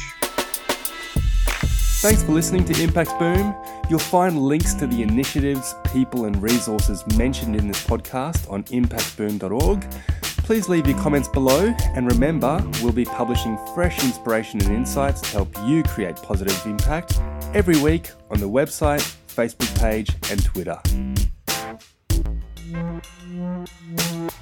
Thanks 2.01 2.23
for 2.23 2.31
listening 2.31 2.65
to 2.65 2.81
Impact 2.81 3.17
Boom. 3.19 3.55
You'll 3.89 3.99
find 3.99 4.39
links 4.39 4.73
to 4.75 4.87
the 4.87 5.01
initiatives, 5.01 5.75
people, 5.91 6.25
and 6.25 6.41
resources 6.41 7.05
mentioned 7.17 7.55
in 7.55 7.67
this 7.67 7.83
podcast 7.85 8.49
on 8.51 8.63
impactboom.org. 8.65 9.85
Please 10.43 10.67
leave 10.67 10.87
your 10.87 10.97
comments 10.97 11.27
below, 11.27 11.73
and 11.95 12.11
remember, 12.11 12.63
we'll 12.81 12.91
be 12.91 13.05
publishing 13.05 13.57
fresh 13.75 14.03
inspiration 14.03 14.61
and 14.61 14.75
insights 14.75 15.21
to 15.21 15.27
help 15.29 15.55
you 15.65 15.83
create 15.83 16.15
positive 16.15 16.59
impact 16.65 17.19
every 17.53 17.79
week 17.81 18.11
on 18.31 18.39
the 18.39 18.49
website, 18.49 19.01
Facebook 19.27 19.79
page, 19.79 20.09
and 20.31 20.43
Twitter. 20.43 20.79
Thank 23.65 24.31
you. 24.33 24.40